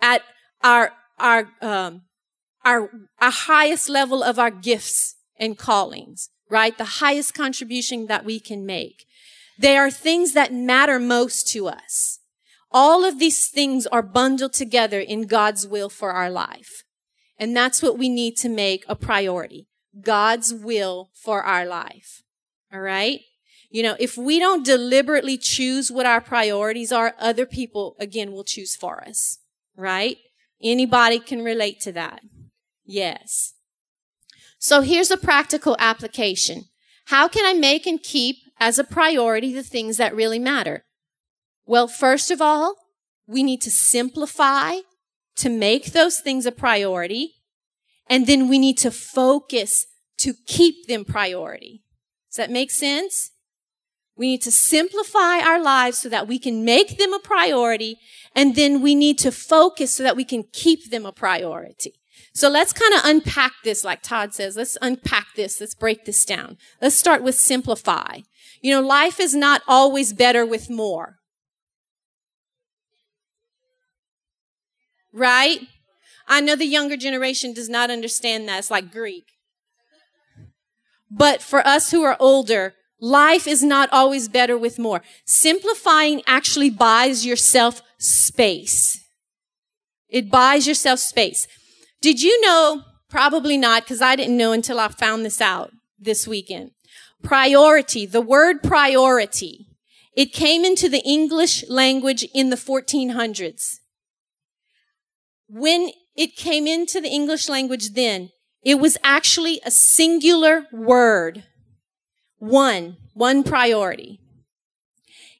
at 0.01 0.21
our, 0.61 0.91
our, 1.17 1.49
um, 1.61 2.03
our, 2.65 2.91
our 3.19 3.31
highest 3.31 3.89
level 3.89 4.21
of 4.21 4.37
our 4.37 4.51
gifts 4.51 5.15
and 5.37 5.57
callings, 5.57 6.29
right? 6.49 6.77
The 6.77 6.99
highest 7.01 7.33
contribution 7.33 8.07
that 8.07 8.25
we 8.25 8.39
can 8.39 8.65
make. 8.65 9.05
They 9.57 9.77
are 9.77 9.91
things 9.91 10.33
that 10.33 10.53
matter 10.53 10.99
most 10.99 11.47
to 11.49 11.67
us. 11.67 12.19
All 12.71 13.05
of 13.05 13.19
these 13.19 13.47
things 13.47 13.85
are 13.87 14.01
bundled 14.01 14.53
together 14.53 14.99
in 14.99 15.27
God's 15.27 15.67
will 15.67 15.89
for 15.89 16.11
our 16.11 16.29
life. 16.29 16.83
And 17.37 17.55
that's 17.55 17.83
what 17.83 17.97
we 17.97 18.09
need 18.09 18.35
to 18.37 18.49
make 18.49 18.83
a 18.87 18.95
priority. 18.95 19.67
God's 20.01 20.53
will 20.53 21.11
for 21.13 21.43
our 21.43 21.65
life. 21.65 22.23
All 22.73 22.81
right? 22.81 23.21
You 23.69 23.83
know, 23.83 23.95
if 23.99 24.17
we 24.17 24.39
don't 24.39 24.65
deliberately 24.65 25.37
choose 25.37 25.91
what 25.91 26.05
our 26.05 26.21
priorities 26.21 26.91
are, 26.91 27.15
other 27.19 27.45
people, 27.45 27.95
again, 27.99 28.31
will 28.31 28.43
choose 28.43 28.75
for 28.75 29.03
us. 29.03 29.39
Right? 29.75 30.17
Anybody 30.61 31.19
can 31.19 31.43
relate 31.43 31.79
to 31.81 31.91
that. 31.91 32.21
Yes. 32.85 33.53
So 34.57 34.81
here's 34.81 35.11
a 35.11 35.17
practical 35.17 35.75
application. 35.79 36.65
How 37.05 37.27
can 37.27 37.45
I 37.45 37.53
make 37.53 37.85
and 37.85 38.01
keep 38.01 38.37
as 38.59 38.79
a 38.79 38.83
priority 38.83 39.53
the 39.53 39.63
things 39.63 39.97
that 39.97 40.15
really 40.15 40.39
matter? 40.39 40.85
Well, 41.65 41.87
first 41.87 42.31
of 42.31 42.41
all, 42.41 42.75
we 43.27 43.43
need 43.43 43.61
to 43.61 43.71
simplify 43.71 44.77
to 45.37 45.49
make 45.49 45.93
those 45.93 46.19
things 46.19 46.45
a 46.45 46.51
priority. 46.51 47.35
And 48.07 48.27
then 48.27 48.47
we 48.49 48.59
need 48.59 48.77
to 48.79 48.91
focus 48.91 49.85
to 50.19 50.33
keep 50.45 50.87
them 50.87 51.05
priority. 51.05 51.83
Does 52.29 52.37
that 52.37 52.51
make 52.51 52.71
sense? 52.71 53.31
We 54.15 54.27
need 54.27 54.41
to 54.43 54.51
simplify 54.51 55.39
our 55.39 55.61
lives 55.61 55.97
so 55.97 56.09
that 56.09 56.27
we 56.27 56.37
can 56.37 56.63
make 56.63 56.97
them 56.97 57.13
a 57.13 57.19
priority. 57.19 57.97
And 58.35 58.55
then 58.55 58.81
we 58.81 58.93
need 58.93 59.17
to 59.19 59.31
focus 59.31 59.93
so 59.93 60.03
that 60.03 60.15
we 60.15 60.25
can 60.25 60.43
keep 60.51 60.91
them 60.91 61.05
a 61.05 61.11
priority. 61.11 61.93
So 62.35 62.49
let's 62.49 62.73
kind 62.73 62.93
of 62.93 63.01
unpack 63.03 63.53
this, 63.63 63.83
like 63.83 64.01
Todd 64.01 64.33
says. 64.33 64.57
Let's 64.57 64.77
unpack 64.81 65.27
this. 65.35 65.59
Let's 65.59 65.75
break 65.75 66.05
this 66.05 66.25
down. 66.25 66.57
Let's 66.81 66.95
start 66.95 67.23
with 67.23 67.35
simplify. 67.35 68.19
You 68.63 68.73
know, 68.73 68.81
life 68.81 69.19
is 69.19 69.35
not 69.35 69.61
always 69.67 70.13
better 70.13 70.45
with 70.45 70.69
more. 70.69 71.17
Right? 75.11 75.59
I 76.27 76.39
know 76.39 76.55
the 76.55 76.65
younger 76.65 76.95
generation 76.95 77.53
does 77.53 77.67
not 77.67 77.91
understand 77.91 78.47
that. 78.47 78.59
It's 78.59 78.71
like 78.71 78.89
Greek. 78.89 79.25
But 81.11 81.41
for 81.41 81.59
us 81.67 81.91
who 81.91 82.03
are 82.03 82.15
older, 82.21 82.73
life 83.01 83.47
is 83.47 83.61
not 83.61 83.89
always 83.91 84.29
better 84.29 84.57
with 84.57 84.79
more. 84.79 85.01
Simplifying 85.25 86.21
actually 86.25 86.69
buys 86.69 87.25
yourself 87.25 87.81
space. 87.99 89.03
It 90.07 90.31
buys 90.31 90.65
yourself 90.65 90.99
space. 90.99 91.47
Did 92.01 92.21
you 92.21 92.39
know? 92.41 92.83
Probably 93.09 93.57
not, 93.57 93.83
because 93.83 94.01
I 94.01 94.15
didn't 94.15 94.37
know 94.37 94.53
until 94.53 94.79
I 94.79 94.87
found 94.87 95.25
this 95.25 95.41
out 95.41 95.71
this 95.99 96.27
weekend. 96.27 96.71
Priority, 97.23 98.05
the 98.05 98.21
word 98.21 98.61
priority, 98.61 99.67
it 100.15 100.33
came 100.33 100.65
into 100.65 100.89
the 100.89 101.01
English 101.03 101.63
language 101.69 102.25
in 102.35 102.49
the 102.49 102.57
1400s. 102.57 103.79
When 105.47 105.91
it 106.15 106.35
came 106.35 106.67
into 106.67 106.99
the 106.99 107.09
English 107.09 107.47
language 107.47 107.93
then, 107.93 108.29
it 108.61 108.75
was 108.75 108.97
actually 109.03 109.61
a 109.65 109.71
singular 109.71 110.67
word. 110.71 111.43
One, 112.37 112.97
one 113.13 113.43
priority. 113.43 114.19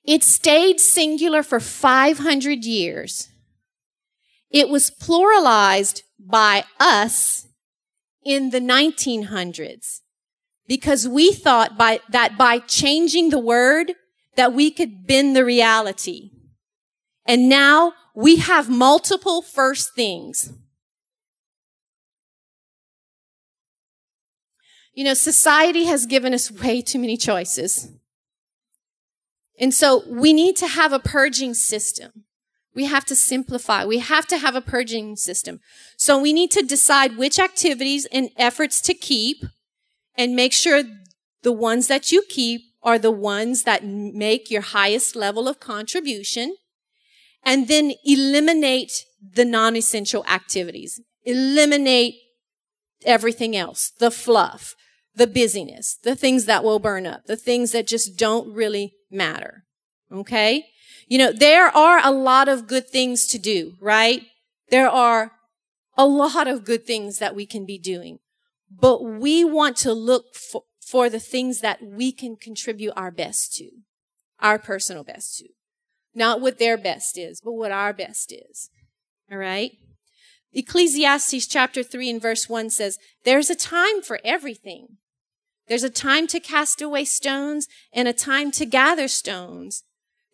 It 0.06 0.24
stayed 0.24 0.80
singular 0.80 1.44
for 1.44 1.60
500 1.60 2.64
years. 2.64 3.30
It 4.50 4.70
was 4.70 4.90
pluralized 4.90 6.02
by 6.20 6.64
us 6.80 7.48
in 8.24 8.52
the 8.52 8.60
1900s 8.60 10.03
because 10.68 11.08
we 11.08 11.34
thought 11.34 11.78
by, 11.78 12.00
that 12.10 12.38
by 12.38 12.60
changing 12.60 13.30
the 13.30 13.40
word 13.40 13.94
that 14.36 14.54
we 14.54 14.72
could 14.72 15.06
bend 15.06 15.36
the 15.36 15.46
reality. 15.46 16.32
And 17.26 17.50
now 17.50 17.94
we 18.16 18.38
have 18.38 18.70
multiple 18.70 19.42
first 19.42 19.96
things. 19.96 20.54
You 24.94 25.04
know, 25.04 25.14
society 25.14 25.86
has 25.86 26.06
given 26.06 26.34
us 26.34 26.52
way 26.52 26.82
too 26.82 27.00
many 27.00 27.18
choices. 27.18 27.92
And 29.60 29.74
so 29.74 30.04
we 30.08 30.34
need 30.34 30.56
to 30.58 30.68
have 30.68 30.94
a 30.94 31.00
purging 31.00 31.54
system. 31.54 32.26
We 32.76 32.86
have 32.86 33.06
to 33.06 33.16
simplify. 33.16 33.86
We 33.86 34.00
have 34.00 34.28
to 34.28 34.38
have 34.38 34.56
a 34.56 34.62
purging 34.62 35.16
system. 35.16 35.60
So 35.98 36.20
we 36.20 36.34
need 36.34 36.52
to 36.52 36.64
decide 36.64 37.18
which 37.18 37.40
activities 37.40 38.08
and 38.12 38.30
efforts 38.38 38.82
to 38.82 38.94
keep 38.94 39.46
and 40.16 40.36
make 40.36 40.54
sure 40.54 40.84
the 41.42 41.52
ones 41.52 41.88
that 41.88 42.12
you 42.12 42.24
keep 42.30 42.62
are 42.82 43.00
the 43.00 43.12
ones 43.12 43.64
that 43.64 43.84
make 43.86 44.52
your 44.52 44.62
highest 44.62 45.16
level 45.16 45.48
of 45.48 45.60
contribution 45.60 46.56
and 47.44 47.68
then 47.68 47.94
eliminate 48.06 49.06
the 49.22 49.46
non-essential 49.46 50.26
activities. 50.28 51.00
Eliminate 51.24 52.16
everything 53.06 53.56
else, 53.56 53.92
the 54.00 54.12
fluff, 54.12 54.76
the 55.16 55.28
busyness, 55.28 55.98
the 56.04 56.16
things 56.16 56.46
that 56.46 56.64
will 56.64 56.80
burn 56.80 57.06
up, 57.06 57.26
the 57.26 57.36
things 57.36 57.72
that 57.72 57.88
just 57.88 58.18
don't 58.18 58.54
really 58.54 58.94
matter. 59.12 59.64
Okay? 60.12 60.66
You 61.08 61.18
know, 61.18 61.32
there 61.32 61.68
are 61.68 62.00
a 62.04 62.12
lot 62.12 62.48
of 62.48 62.68
good 62.68 62.90
things 62.90 63.28
to 63.28 63.40
do, 63.40 63.74
right? 63.80 64.24
There 64.70 64.90
are 64.90 65.34
a 65.98 66.06
lot 66.06 66.48
of 66.48 66.66
good 66.66 66.86
things 66.86 67.20
that 67.20 67.36
we 67.36 67.46
can 67.46 67.66
be 67.66 67.78
doing, 67.78 68.20
but 68.80 69.04
we 69.04 69.44
want 69.44 69.78
to 69.78 69.94
look 69.94 70.36
for, 70.36 70.64
for 70.86 71.10
the 71.10 71.20
things 71.20 71.60
that 71.60 71.82
we 71.82 72.12
can 72.12 72.36
contribute 72.36 72.94
our 72.96 73.12
best 73.12 73.54
to, 73.56 73.70
our 74.40 74.60
personal 74.60 75.04
best 75.04 75.38
to. 75.40 75.50
Not 76.16 76.42
what 76.42 76.60
their 76.60 76.78
best 76.78 77.18
is, 77.18 77.42
but 77.44 77.54
what 77.54 77.72
our 77.72 77.94
best 77.94 78.32
is. 78.32 78.70
All 79.32 79.38
right? 79.38 79.72
Ecclesiastes 80.54 81.48
chapter 81.48 81.82
3 81.82 82.12
and 82.12 82.22
verse 82.22 82.48
1 82.48 82.70
says, 82.70 83.00
There's 83.24 83.50
a 83.50 83.56
time 83.56 84.02
for 84.04 84.20
everything. 84.24 84.98
There's 85.68 85.84
a 85.84 85.90
time 85.90 86.28
to 86.28 86.40
cast 86.40 86.82
away 86.82 87.06
stones 87.06 87.68
and 87.92 88.08
a 88.08 88.14
time 88.14 88.52
to 88.52 88.66
gather 88.66 89.08
stones. 89.08 89.84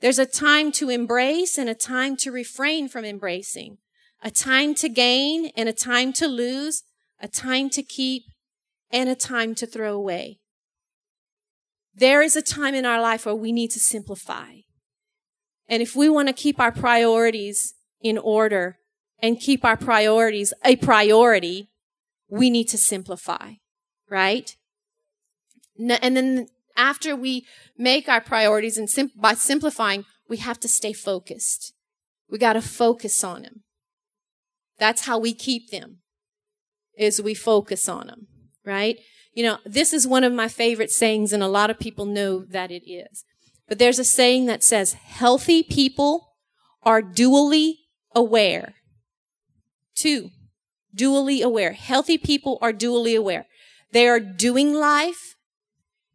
There's 0.01 0.19
a 0.19 0.25
time 0.25 0.71
to 0.73 0.89
embrace 0.89 1.57
and 1.57 1.69
a 1.69 1.75
time 1.75 2.17
to 2.17 2.31
refrain 2.31 2.89
from 2.89 3.05
embracing. 3.05 3.77
A 4.21 4.31
time 4.31 4.73
to 4.75 4.89
gain 4.89 5.51
and 5.55 5.69
a 5.69 5.73
time 5.73 6.11
to 6.13 6.27
lose. 6.27 6.83
A 7.21 7.27
time 7.27 7.69
to 7.71 7.83
keep 7.83 8.23
and 8.91 9.09
a 9.09 9.15
time 9.15 9.55
to 9.55 9.65
throw 9.65 9.93
away. 9.93 10.39
There 11.93 12.21
is 12.21 12.35
a 12.35 12.41
time 12.41 12.75
in 12.75 12.85
our 12.85 13.01
life 13.01 13.25
where 13.25 13.35
we 13.35 13.51
need 13.51 13.71
to 13.71 13.79
simplify. 13.79 14.61
And 15.67 15.81
if 15.81 15.95
we 15.95 16.09
want 16.09 16.29
to 16.29 16.33
keep 16.33 16.59
our 16.59 16.71
priorities 16.71 17.73
in 18.01 18.17
order 18.17 18.77
and 19.21 19.39
keep 19.39 19.65
our 19.65 19.77
priorities 19.77 20.53
a 20.63 20.77
priority, 20.77 21.69
we 22.29 22.49
need 22.49 22.69
to 22.69 22.77
simplify, 22.77 23.53
right? 24.09 24.55
And 25.77 26.15
then 26.15 26.47
after 26.77 27.15
we 27.15 27.45
make 27.77 28.07
our 28.07 28.21
priorities 28.21 28.77
and 28.77 28.89
sim- 28.89 29.11
by 29.15 29.33
simplifying, 29.33 30.05
we 30.29 30.37
have 30.37 30.59
to 30.61 30.67
stay 30.67 30.93
focused. 30.93 31.73
We 32.29 32.37
got 32.37 32.53
to 32.53 32.61
focus 32.61 33.23
on 33.23 33.43
them. 33.43 33.63
That's 34.77 35.05
how 35.05 35.19
we 35.19 35.33
keep 35.33 35.71
them 35.71 35.97
is 36.99 37.21
we 37.21 37.33
focus 37.33 37.89
on 37.89 38.07
them, 38.07 38.27
right? 38.65 38.99
You 39.33 39.43
know, 39.43 39.57
this 39.65 39.93
is 39.93 40.05
one 40.05 40.23
of 40.23 40.33
my 40.33 40.47
favorite 40.47 40.91
sayings 40.91 41.31
and 41.33 41.41
a 41.41 41.47
lot 41.47 41.69
of 41.69 41.79
people 41.79 42.05
know 42.05 42.43
that 42.45 42.71
it 42.71 42.87
is. 42.89 43.23
But 43.67 43.79
there's 43.79 43.99
a 43.99 44.03
saying 44.03 44.47
that 44.47 44.63
says 44.63 44.93
healthy 44.93 45.63
people 45.63 46.35
are 46.83 47.01
dually 47.01 47.75
aware. 48.13 48.75
Two, 49.95 50.29
dually 50.95 51.41
aware. 51.41 51.73
Healthy 51.73 52.17
people 52.17 52.57
are 52.61 52.73
dually 52.73 53.17
aware. 53.17 53.45
They 53.91 54.07
are 54.07 54.19
doing 54.19 54.73
life 54.73 55.35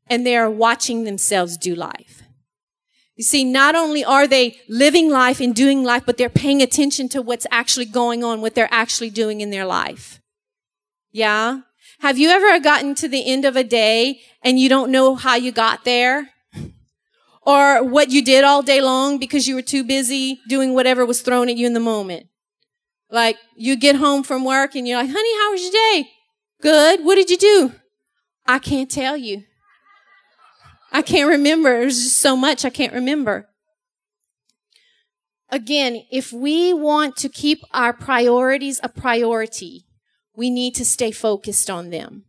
and 0.09 0.27
they 0.27 0.37
are 0.37 0.51
watching 0.51 1.05
themselves 1.05 1.57
do 1.57 1.75
life. 1.75 2.23
You 3.17 3.25
see, 3.25 3.45
not 3.45 3.77
only 3.77 4.05
are 4.05 4.27
they 4.27 4.59
living 4.69 5.09
life 5.09 5.41
and 5.41 5.55
doing 5.55 5.85
life, 5.85 6.03
but 6.05 6.17
they're 6.17 6.29
paying 6.29 6.61
attention 6.61 7.09
to 7.11 7.23
what's 7.23 7.47
actually 7.51 7.87
going 7.87 8.25
on, 8.25 8.41
what 8.41 8.57
they're 8.57 8.69
actually 8.73 9.11
doing 9.11 9.41
in 9.41 9.51
their 9.51 9.65
life. 9.65 10.21
Yeah? 11.15 11.61
Have 12.01 12.19
you 12.19 12.29
ever 12.29 12.59
gotten 12.59 12.97
to 12.97 13.07
the 13.09 13.25
end 13.25 13.45
of 13.45 13.55
a 13.55 13.63
day 13.63 14.21
and 14.43 14.59
you 14.59 14.69
don't 14.69 14.91
know 14.91 15.15
how 15.15 15.37
you 15.37 15.53
got 15.53 15.85
there? 15.85 16.31
or 17.47 17.85
what 17.85 18.11
you 18.11 18.25
did 18.25 18.43
all 18.43 18.63
day 18.63 18.81
long 18.81 19.19
because 19.19 19.47
you 19.47 19.55
were 19.55 19.63
too 19.63 19.85
busy 19.85 20.41
doing 20.49 20.75
whatever 20.75 21.07
was 21.07 21.23
thrown 21.23 21.49
at 21.49 21.57
you 21.57 21.67
in 21.67 21.73
the 21.73 21.81
moment. 21.81 22.27
Like 23.11 23.37
you 23.57 23.77
get 23.77 23.95
home 23.95 24.25
from 24.25 24.45
work 24.45 24.75
and 24.75 24.89
you're 24.89 24.99
like, 24.99 25.11
honey, 25.11 25.39
how 25.39 25.53
was 25.53 25.63
your 25.63 25.71
day? 25.71 26.11
Good. 26.61 27.05
What 27.05 27.15
did 27.15 27.31
you 27.31 27.37
do? 27.37 27.73
I 28.45 28.59
can't 28.59 28.91
tell 28.91 29.17
you. 29.17 29.45
I 30.91 31.03
can't 31.03 31.29
remember. 31.29 31.71
There's 31.71 32.03
just 32.03 32.19
so 32.19 32.37
much 32.37 32.65
I 32.65 32.71
can't 32.71 32.93
remember. 32.93 33.49
Again, 35.49 36.03
if 36.11 36.33
we 36.33 36.73
want 36.73 37.17
to 37.19 37.29
keep 37.29 37.63
our 37.73 37.93
priorities 37.93 38.81
a 38.83 38.89
priority, 38.89 39.87
we 40.37 40.51
need 40.51 40.75
to 40.77 40.85
stay 40.85 41.11
focused 41.11 41.71
on 41.71 41.91
them. 41.91 42.25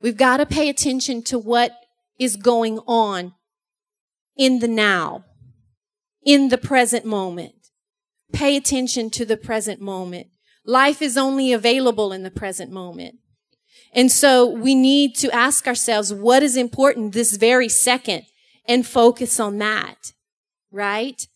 We've 0.00 0.16
got 0.16 0.38
to 0.38 0.46
pay 0.46 0.68
attention 0.68 1.22
to 1.24 1.38
what 1.38 1.72
is 2.18 2.36
going 2.36 2.78
on 2.86 3.34
in 4.36 4.58
the 4.58 4.68
now, 4.68 5.24
in 6.24 6.48
the 6.48 6.58
present 6.58 7.04
moment. 7.04 7.54
Pay 8.32 8.56
attention 8.56 9.10
to 9.10 9.24
the 9.24 9.36
present 9.36 9.80
moment. 9.80 10.28
Life 10.66 11.00
is 11.02 11.16
only 11.16 11.52
available 11.52 12.12
in 12.12 12.22
the 12.22 12.30
present 12.30 12.70
moment. 12.70 13.16
And 13.92 14.10
so 14.10 14.46
we 14.46 14.74
need 14.74 15.14
to 15.16 15.30
ask 15.30 15.68
ourselves, 15.68 16.12
what 16.12 16.42
is 16.42 16.56
important 16.56 17.12
this 17.12 17.36
very 17.36 17.68
second 17.68 18.24
and 18.66 18.86
focus 18.86 19.38
on 19.38 19.58
that, 19.58 20.12
right? 20.72 21.26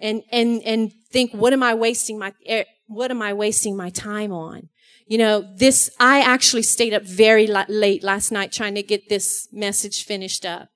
And, 0.00 0.22
and, 0.30 0.62
and 0.62 0.92
think, 1.10 1.32
what 1.32 1.52
am 1.52 1.62
I 1.62 1.74
wasting 1.74 2.18
my, 2.18 2.34
eh, 2.44 2.64
what 2.86 3.10
am 3.10 3.22
I 3.22 3.32
wasting 3.32 3.76
my 3.76 3.90
time 3.90 4.32
on? 4.32 4.68
You 5.06 5.18
know, 5.18 5.44
this, 5.58 5.90
I 6.00 6.20
actually 6.20 6.62
stayed 6.62 6.94
up 6.94 7.02
very 7.02 7.46
late 7.46 8.02
last 8.02 8.32
night 8.32 8.52
trying 8.52 8.74
to 8.74 8.82
get 8.82 9.08
this 9.08 9.48
message 9.52 10.04
finished 10.04 10.46
up. 10.46 10.68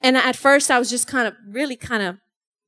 And 0.00 0.16
at 0.16 0.36
first 0.36 0.70
I 0.70 0.78
was 0.78 0.90
just 0.90 1.06
kind 1.06 1.28
of, 1.28 1.34
really 1.46 1.76
kind 1.76 2.02
of 2.02 2.16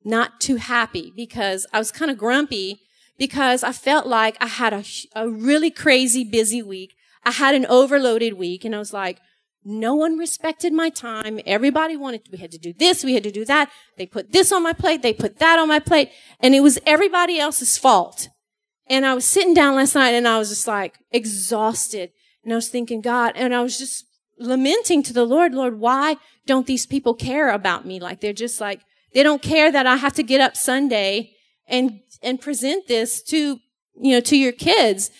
not 0.05 0.40
too 0.40 0.57
happy 0.57 1.12
because 1.14 1.66
I 1.72 1.79
was 1.79 1.90
kind 1.90 2.11
of 2.11 2.18
grumpy 2.18 2.81
because 3.18 3.64
I 3.64 3.72
felt 3.72 4.07
like 4.07 4.37
I 4.40 4.46
had 4.46 4.72
a, 4.72 4.85
a 5.14 5.29
really 5.29 5.70
crazy 5.70 6.22
busy 6.22 6.62
week. 6.62 6.94
I 7.24 7.33
had 7.33 7.55
an 7.55 7.66
overloaded 7.66 8.35
week 8.35 8.64
and 8.64 8.74
I 8.74 8.79
was 8.79 8.92
like, 8.92 9.18
no 9.64 9.94
one 9.94 10.16
respected 10.16 10.72
my 10.72 10.90
time. 10.90 11.40
Everybody 11.44 11.96
wanted, 11.96 12.29
we 12.31 12.38
had 12.38 12.52
to 12.52 12.59
do 12.59 12.72
this, 12.72 13.02
we 13.02 13.14
had 13.14 13.24
to 13.24 13.33
do 13.33 13.44
that. 13.46 13.68
They 13.98 14.07
put 14.07 14.33
this 14.33 14.52
on 14.52 14.62
my 14.62 14.72
plate, 14.72 15.02
they 15.02 15.12
put 15.12 15.40
that 15.40 15.59
on 15.59 15.66
my 15.66 15.81
plate, 15.81 16.11
and 16.38 16.55
it 16.55 16.61
was 16.61 16.79
everybody 16.87 17.40
else's 17.40 17.76
fault. 17.76 18.29
And 18.88 19.05
I 19.05 19.14
was 19.14 19.25
sitting 19.25 19.55
down 19.55 19.75
last 19.75 19.94
night 19.94 20.14
and 20.14 20.29
I 20.29 20.38
was 20.38 20.49
just 20.49 20.66
like 20.66 20.99
exhausted. 21.11 22.12
And 22.44 22.53
I 22.53 22.57
was 22.57 22.68
thinking, 22.68 23.01
God, 23.01 23.33
and 23.35 23.55
I 23.55 23.62
was 23.62 23.79
just 23.79 24.05
lamenting 24.38 25.03
to 25.03 25.12
the 25.12 25.25
Lord, 25.25 25.55
Lord, 25.55 25.81
why 25.81 26.16
don't 26.46 26.66
these 26.66 26.87
people 26.87 27.14
care 27.14 27.51
about 27.51 27.87
me? 27.87 27.99
Like 27.99 28.20
they're 28.20 28.33
just 28.33 28.61
like, 28.61 28.83
they 29.14 29.22
don't 29.22 29.42
care 29.42 29.72
that 29.72 29.87
I 29.87 29.96
have 29.96 30.12
to 30.14 30.22
get 30.22 30.40
up 30.40 30.57
Sunday 30.57 31.33
and, 31.66 32.01
and 32.22 32.40
present 32.40 32.87
this 32.87 33.22
to, 33.25 33.59
you 34.01 34.12
know, 34.12 34.20
to 34.20 34.37
your 34.37 34.53
kids. 34.53 35.11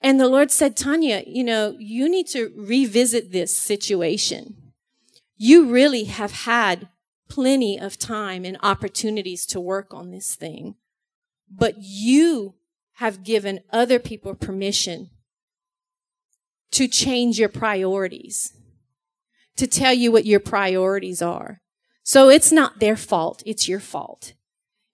And 0.00 0.18
the 0.18 0.28
Lord 0.28 0.50
said, 0.50 0.76
Tonya, 0.76 1.24
you 1.26 1.44
know, 1.44 1.76
you 1.78 2.08
need 2.08 2.26
to 2.28 2.52
revisit 2.56 3.32
this 3.32 3.56
situation. 3.56 4.72
You 5.36 5.70
really 5.70 6.04
have 6.04 6.32
had 6.32 6.88
plenty 7.28 7.78
of 7.78 7.98
time 7.98 8.44
and 8.44 8.58
opportunities 8.62 9.46
to 9.46 9.60
work 9.60 9.92
on 9.92 10.10
this 10.10 10.34
thing, 10.34 10.76
but 11.50 11.74
you 11.78 12.54
have 13.02 13.24
given 13.24 13.58
other 13.72 13.98
people 13.98 14.32
permission 14.32 15.10
to 16.70 16.86
change 16.86 17.36
your 17.36 17.48
priorities, 17.48 18.52
to 19.56 19.66
tell 19.66 19.92
you 19.92 20.12
what 20.12 20.24
your 20.24 20.38
priorities 20.38 21.20
are. 21.20 21.60
So 22.04 22.28
it's 22.28 22.52
not 22.52 22.78
their 22.78 22.96
fault, 22.96 23.42
it's 23.44 23.68
your 23.68 23.80
fault. 23.80 24.34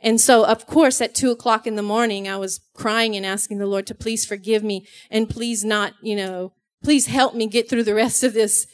And 0.00 0.18
so, 0.18 0.46
of 0.46 0.66
course, 0.66 1.02
at 1.02 1.14
two 1.14 1.30
o'clock 1.30 1.66
in 1.66 1.76
the 1.76 1.82
morning, 1.82 2.26
I 2.26 2.38
was 2.38 2.60
crying 2.72 3.14
and 3.14 3.26
asking 3.26 3.58
the 3.58 3.66
Lord 3.66 3.86
to 3.88 3.94
please 3.94 4.24
forgive 4.24 4.64
me 4.64 4.86
and 5.10 5.28
please 5.28 5.62
not, 5.62 5.92
you 6.00 6.16
know, 6.16 6.54
please 6.82 7.08
help 7.08 7.34
me 7.34 7.46
get 7.46 7.68
through 7.68 7.84
the 7.84 7.94
rest 7.94 8.24
of 8.24 8.32
this 8.32 8.66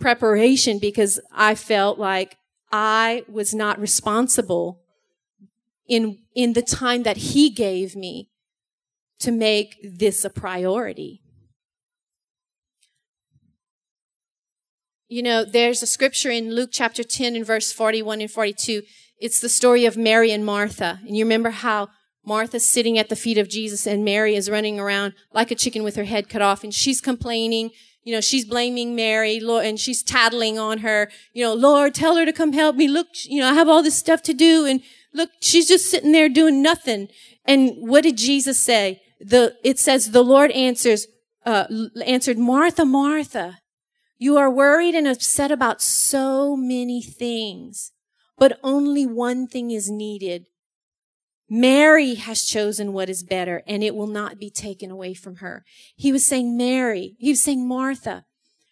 preparation 0.00 0.78
because 0.78 1.20
I 1.30 1.56
felt 1.56 1.98
like 1.98 2.38
I 2.72 3.24
was 3.28 3.52
not 3.52 3.78
responsible 3.78 4.80
in, 5.86 6.20
in 6.34 6.54
the 6.54 6.62
time 6.62 7.02
that 7.02 7.18
He 7.18 7.50
gave 7.50 7.94
me 7.94 8.30
to 9.22 9.32
make 9.32 9.76
this 9.82 10.24
a 10.24 10.30
priority. 10.30 11.22
You 15.08 15.22
know, 15.22 15.44
there's 15.44 15.82
a 15.82 15.86
scripture 15.86 16.30
in 16.30 16.54
Luke 16.54 16.70
chapter 16.72 17.02
10 17.02 17.36
and 17.36 17.44
verse 17.44 17.72
41 17.72 18.20
and 18.20 18.30
42 18.30 18.82
it's 19.22 19.40
the 19.40 19.48
story 19.48 19.86
of 19.86 19.96
Mary 19.96 20.32
and 20.32 20.44
Martha. 20.44 20.98
And 21.06 21.16
you 21.16 21.24
remember 21.24 21.50
how 21.50 21.90
Martha's 22.26 22.66
sitting 22.66 22.98
at 22.98 23.08
the 23.08 23.14
feet 23.14 23.38
of 23.38 23.48
Jesus 23.48 23.86
and 23.86 24.04
Mary 24.04 24.34
is 24.34 24.50
running 24.50 24.80
around 24.80 25.14
like 25.32 25.52
a 25.52 25.54
chicken 25.54 25.84
with 25.84 25.94
her 25.94 26.02
head 26.02 26.28
cut 26.28 26.42
off 26.42 26.64
and 26.64 26.74
she's 26.74 27.00
complaining. 27.00 27.70
You 28.02 28.14
know, 28.14 28.20
she's 28.20 28.44
blaming 28.44 28.96
Mary, 28.96 29.38
Lord, 29.38 29.64
and 29.64 29.78
she's 29.78 30.02
tattling 30.02 30.58
on 30.58 30.78
her. 30.78 31.08
You 31.32 31.44
know, 31.44 31.54
Lord, 31.54 31.94
tell 31.94 32.16
her 32.16 32.26
to 32.26 32.32
come 32.32 32.52
help 32.52 32.74
me. 32.74 32.88
Look, 32.88 33.06
you 33.26 33.40
know, 33.40 33.48
I 33.48 33.54
have 33.54 33.68
all 33.68 33.84
this 33.84 33.96
stuff 33.96 34.22
to 34.22 34.34
do 34.34 34.66
and 34.66 34.82
look, 35.14 35.30
she's 35.40 35.68
just 35.68 35.88
sitting 35.88 36.10
there 36.10 36.28
doing 36.28 36.60
nothing. 36.60 37.06
And 37.44 37.76
what 37.76 38.02
did 38.02 38.18
Jesus 38.18 38.58
say? 38.58 39.00
The, 39.22 39.54
it 39.62 39.78
says 39.78 40.10
the 40.10 40.22
Lord 40.22 40.50
answers, 40.50 41.06
uh, 41.46 41.66
answered, 42.04 42.38
Martha, 42.38 42.84
Martha, 42.84 43.58
you 44.18 44.36
are 44.36 44.50
worried 44.50 44.94
and 44.94 45.06
upset 45.06 45.50
about 45.50 45.82
so 45.82 46.56
many 46.56 47.02
things 47.02 47.92
but 48.42 48.58
only 48.64 49.06
one 49.06 49.46
thing 49.46 49.70
is 49.70 49.88
needed. 49.88 50.46
Mary 51.48 52.14
has 52.14 52.44
chosen 52.44 52.92
what 52.92 53.08
is 53.08 53.22
better 53.22 53.62
and 53.68 53.84
it 53.84 53.94
will 53.94 54.08
not 54.08 54.36
be 54.36 54.50
taken 54.50 54.90
away 54.90 55.14
from 55.14 55.36
her. 55.36 55.64
He 55.94 56.10
was 56.10 56.26
saying 56.26 56.56
Mary, 56.56 57.14
he 57.20 57.30
was 57.30 57.40
saying 57.40 57.68
Martha, 57.68 58.24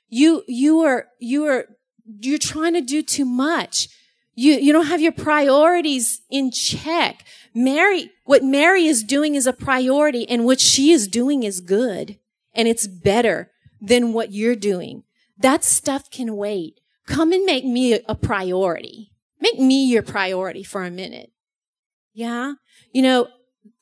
you, 0.09 0.43
you 0.49 0.81
are, 0.81 1.07
you 1.21 1.45
are, 1.45 1.67
you're 2.05 2.37
trying 2.39 2.75
to 2.75 2.81
do 2.81 3.01
too 3.01 3.25
much. 3.25 3.89
You, 4.35 4.55
you 4.55 4.73
don't 4.73 4.87
have 4.87 5.01
your 5.01 5.13
priorities 5.13 6.23
in 6.31 6.51
check. 6.51 7.25
Mary, 7.55 8.11
what 8.25 8.45
Mary 8.45 8.87
is 8.87 9.03
doing 9.03 9.35
is 9.35 9.47
a 9.47 9.53
priority 9.53 10.29
and 10.29 10.45
what 10.45 10.61
she 10.61 10.93
is 10.93 11.09
doing 11.09 11.43
is 11.43 11.61
good 11.61 12.19
and 12.55 12.69
it's 12.69 12.87
better 12.87 13.51
than 13.81 14.13
what 14.13 14.33
you're 14.33 14.57
doing. 14.57 15.05
That 15.39 15.65
stuff 15.65 16.11
can 16.11 16.37
wait. 16.37 16.81
Come 17.07 17.33
and 17.33 17.45
make 17.45 17.65
me 17.65 17.95
a 17.95 18.15
priority. 18.15 19.13
Make 19.41 19.59
me 19.59 19.87
your 19.87 20.03
priority 20.03 20.63
for 20.63 20.85
a 20.85 20.91
minute. 20.91 21.33
Yeah. 22.13 22.55
You 22.93 23.03
know, 23.03 23.29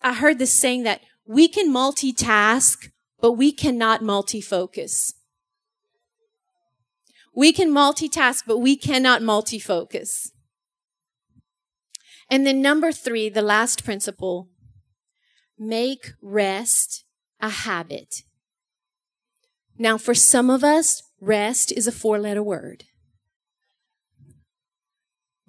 I 0.03 0.15
heard 0.15 0.39
this 0.39 0.53
saying 0.53 0.85
that 0.85 1.03
we 1.27 1.49
can 1.49 1.73
multitask, 1.73 2.91
but 3.21 3.33
we 3.33 3.53
cannot 3.53 4.01
multifocus. 4.01 5.15
We 7.35 7.53
can 7.53 7.71
multitask, 7.71 8.45
but 8.47 8.59
we 8.59 8.77
cannot 8.77 9.21
multifocus. 9.23 10.31
And 12.31 12.47
then 12.47 12.61
number 12.61 12.93
three, 12.93 13.29
the 13.29 13.43
last 13.43 13.85
principle, 13.85 14.49
make 15.59 16.13
rest 16.21 17.05
a 17.41 17.49
habit. 17.49 18.23
Now, 19.79 19.97
for 19.97 20.15
some 20.15 20.51
of 20.51 20.65
us, 20.65 21.03
rest 21.21 21.73
is 21.73 21.87
a 21.87 21.93
four 21.93 22.19
letter 22.19 22.43
word. 22.43 22.85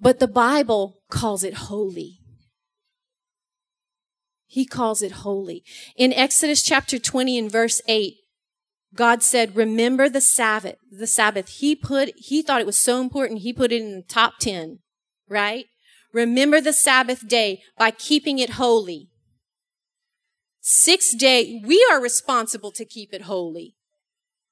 But 0.00 0.18
the 0.18 0.28
Bible 0.28 1.02
calls 1.10 1.44
it 1.44 1.54
holy. 1.54 2.20
He 4.46 4.64
calls 4.64 5.02
it 5.02 5.12
holy. 5.12 5.62
In 5.96 6.12
Exodus 6.12 6.62
chapter 6.62 6.98
20 6.98 7.38
and 7.38 7.52
verse 7.52 7.82
8, 7.86 8.14
God 8.94 9.22
said, 9.22 9.54
remember 9.54 10.08
the 10.08 10.20
Sabbath, 10.20 10.76
the 10.90 11.06
Sabbath. 11.06 11.48
He 11.48 11.76
put, 11.76 12.12
he 12.16 12.42
thought 12.42 12.60
it 12.60 12.66
was 12.66 12.78
so 12.78 13.00
important. 13.00 13.40
He 13.40 13.52
put 13.52 13.70
it 13.70 13.80
in 13.80 13.96
the 13.96 14.02
top 14.02 14.38
10, 14.40 14.80
right? 15.28 15.66
Remember 16.12 16.60
the 16.60 16.72
Sabbath 16.72 17.26
day 17.28 17.62
by 17.78 17.90
keeping 17.90 18.38
it 18.38 18.50
holy. 18.50 19.08
Six 20.60 21.14
day, 21.14 21.62
we 21.64 21.86
are 21.90 22.00
responsible 22.00 22.72
to 22.72 22.84
keep 22.84 23.14
it 23.14 23.22
holy. 23.22 23.76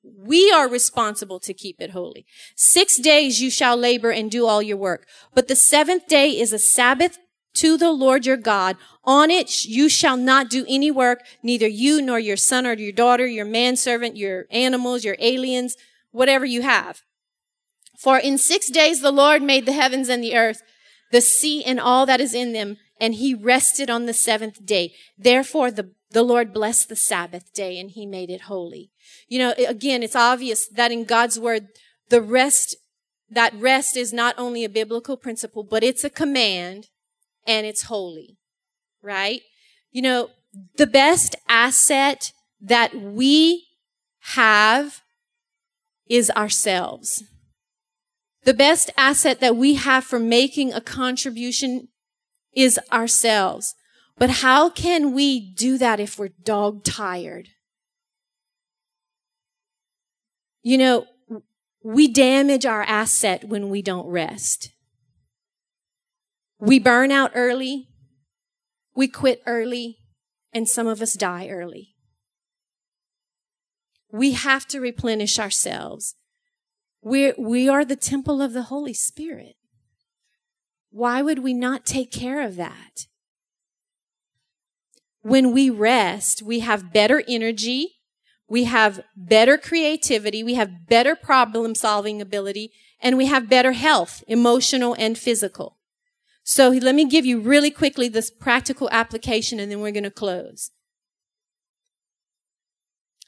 We 0.03 0.51
are 0.51 0.69
responsible 0.69 1.41
to 1.41 1.53
keep 1.53 1.81
it 1.81 1.91
holy. 1.91 2.25
Six 2.57 2.97
days 2.97 3.43
you 3.43 3.51
shall 3.51 3.77
labor 3.77 4.11
and 4.11 4.31
do 4.31 4.47
all 4.47 4.63
your 4.63 4.77
work. 4.77 5.07
But 5.35 5.49
the 5.49 5.57
seventh 5.57 6.07
day 6.07 6.31
is 6.31 6.53
a 6.53 6.59
Sabbath 6.59 7.19
to 7.55 7.77
the 7.77 7.91
Lord 7.91 8.25
your 8.25 8.37
God. 8.37 8.77
On 9.05 9.31
it 9.31 9.65
you 9.65 9.89
shall 9.89 10.17
not 10.17 10.49
do 10.49 10.65
any 10.69 10.91
work, 10.91 11.25
neither 11.43 11.67
you 11.67 12.01
nor 12.01 12.19
your 12.19 12.37
son 12.37 12.67
or 12.67 12.75
your 12.75 12.93
daughter, 12.93 13.27
your 13.27 13.45
manservant, 13.45 14.17
your 14.17 14.47
animals, 14.51 15.05
your 15.05 15.17
aliens, 15.19 15.77
whatever 16.13 16.47
you 16.47 16.63
have. 16.63 17.03
For 17.99 18.17
in 18.19 18.39
six 18.39 18.71
days 18.71 19.01
the 19.01 19.11
Lord 19.11 19.43
made 19.43 19.67
the 19.67 19.73
heavens 19.73 20.09
and 20.09 20.23
the 20.23 20.37
earth, 20.37 20.63
the 21.11 21.21
sea 21.21 21.65
and 21.65 21.81
all 21.81 22.07
that 22.07 22.21
is 22.21 22.35
in 22.35 22.53
them, 22.53 22.77
and 23.01 23.15
he 23.15 23.35
rested 23.35 23.91
on 23.91 24.07
the 24.07 24.13
seventh 24.13 24.65
day. 24.65 24.93
Therefore 25.17 25.71
the, 25.71 25.93
the 26.11 26.23
Lord 26.23 26.53
blessed 26.53 26.89
the 26.89 26.97
Sabbath 26.97 27.53
day 27.53 27.79
and 27.79 27.91
he 27.91 28.07
made 28.07 28.31
it 28.31 28.43
holy. 28.43 28.91
You 29.29 29.39
know, 29.39 29.55
again, 29.57 30.03
it's 30.03 30.17
obvious 30.17 30.67
that 30.69 30.93
in 30.93 31.05
God's 31.05 31.39
word, 31.39 31.69
the 32.09 32.23
rest, 32.23 32.77
that 33.31 33.55
rest 33.55 33.97
is 33.97 34.13
not 34.13 34.35
only 34.39 34.65
a 34.65 34.69
biblical 34.69 35.17
principle, 35.17 35.63
but 35.63 35.85
it's 35.85 36.05
a 36.05 36.11
command 36.11 36.89
and 37.47 37.67
it's 37.67 37.83
holy, 37.83 38.37
right? 39.03 39.43
You 39.93 40.03
know, 40.03 40.31
the 40.77 40.87
best 40.87 41.37
asset 41.49 42.33
that 42.61 42.95
we 42.95 43.67
have 44.21 45.03
is 46.09 46.31
ourselves. 46.31 47.23
The 48.49 48.55
best 48.55 48.91
asset 48.97 49.41
that 49.41 49.57
we 49.57 49.75
have 49.75 50.05
for 50.05 50.19
making 50.19 50.73
a 50.73 50.81
contribution 50.81 51.89
is 52.55 52.81
ourselves. 52.91 53.75
But 54.17 54.31
how 54.31 54.71
can 54.71 55.13
we 55.13 55.39
do 55.39 55.77
that 55.77 56.01
if 56.01 56.19
we're 56.19 56.31
dog 56.45 56.83
tired? 56.83 57.49
You 60.63 60.79
know, 60.79 61.07
we 61.85 62.09
damage 62.09 62.65
our 62.65 62.83
asset 62.85 63.45
when 63.45 63.69
we 63.69 63.83
don't 63.83 64.07
rest. 64.07 64.71
We 66.59 66.79
burn 66.79 67.13
out 67.13 67.33
early. 67.35 67.91
we 68.97 69.09
quit 69.09 69.43
early 69.45 69.99
and 70.55 70.67
some 70.67 70.87
of 70.87 71.03
us 71.03 71.13
die 71.13 71.49
early. 71.49 71.97
We 74.11 74.33
have 74.33 74.67
to 74.69 74.81
replenish 74.81 75.39
ourselves. 75.39 76.15
We're, 77.03 77.35
we 77.39 77.69
are 77.69 77.85
the 77.85 77.97
temple 77.97 78.43
of 78.43 78.53
the 78.53 78.63
Holy 78.63 78.95
Spirit. 78.95 79.57
Why 80.91 81.23
would 81.23 81.41
we 81.41 81.55
not 81.55 81.87
take 81.87 82.11
care 82.11 82.43
of 82.43 82.57
that? 82.57 83.07
When 85.23 85.53
we 85.53 85.71
rest, 85.71 86.43
we 86.43 86.61
have 86.61 86.93
better 86.93 87.23
energy, 87.29 87.97
we 88.49 88.65
have 88.65 89.01
better 89.15 89.59
creativity, 89.59 90.43
we 90.43 90.55
have 90.55 90.89
better 90.89 91.15
problem 91.15 91.75
solving 91.75 92.21
ability, 92.21 92.73
and 93.01 93.17
we 93.17 93.27
have 93.27 93.49
better 93.49 93.73
health, 93.73 94.25
emotional 94.27 94.97
and 94.99 95.19
physical. 95.19 95.77
So 96.43 96.71
let 96.71 96.95
me 96.95 97.05
give 97.05 97.27
you 97.27 97.41
really 97.41 97.71
quickly 97.71 98.09
this 98.09 98.31
practical 98.31 98.89
application 98.91 99.61
and 99.61 99.71
then 99.71 99.81
we're 99.81 99.93
going 99.93 100.05
to 100.05 100.11
close. 100.11 100.71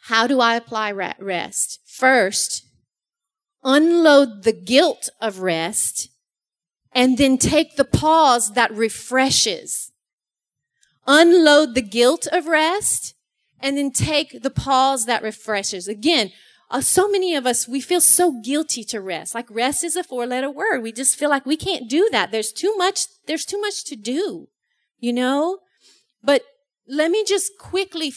How 0.05 0.27
do 0.27 0.41
I 0.41 0.57
apply 0.57 0.91
rest? 0.91 1.81
First, 1.87 2.64
unload 3.63 4.45
the 4.45 4.53
guilt 4.53 5.11
of 5.21 5.41
rest 5.41 6.11
and 6.93 7.19
then 7.19 7.39
take 7.39 7.77
the 7.77 7.85
pause 7.85 8.53
that 8.55 8.73
refreshes. 8.73 9.93
Unload 11.07 11.75
the 11.75 11.83
guilt 11.83 12.27
of 12.33 12.47
rest 12.47 13.15
and 13.61 13.77
then 13.77 13.91
take 13.91 14.43
the 14.43 14.51
pause 14.51 15.07
that 15.07 15.23
refreshes. 15.23 15.87
Again, 15.89 16.33
uh, 16.71 16.81
so 16.81 17.09
many 17.09 17.35
of 17.35 17.47
us, 17.47 17.67
we 17.67 17.81
feel 17.81 18.01
so 18.01 18.41
guilty 18.41 18.85
to 18.85 19.01
rest. 19.01 19.35
Like 19.35 19.51
rest 19.51 19.83
is 19.83 19.97
a 19.97 20.05
four 20.05 20.27
letter 20.27 20.51
word. 20.51 20.83
We 20.83 20.93
just 20.93 21.17
feel 21.17 21.29
like 21.29 21.45
we 21.45 21.57
can't 21.57 21.89
do 21.89 22.09
that. 22.13 22.31
There's 22.31 22.53
too 22.53 22.75
much, 22.77 23.07
there's 23.27 23.45
too 23.45 23.61
much 23.61 23.85
to 23.87 23.97
do, 23.97 24.49
you 24.99 25.13
know? 25.13 25.59
But 26.23 26.43
let 26.87 27.11
me 27.11 27.25
just 27.25 27.53
quickly 27.59 28.15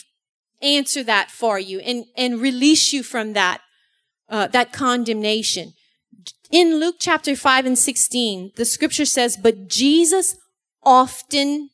answer 0.62 1.02
that 1.02 1.30
for 1.30 1.58
you 1.58 1.80
and, 1.80 2.04
and 2.16 2.40
release 2.40 2.92
you 2.92 3.02
from 3.02 3.32
that, 3.32 3.60
uh, 4.28 4.46
that 4.48 4.72
condemnation. 4.72 5.74
In 6.50 6.78
Luke 6.78 6.96
chapter 6.98 7.34
5 7.34 7.66
and 7.66 7.78
16, 7.78 8.52
the 8.56 8.64
scripture 8.64 9.04
says, 9.04 9.36
but 9.36 9.68
Jesus 9.68 10.36
often 10.82 11.70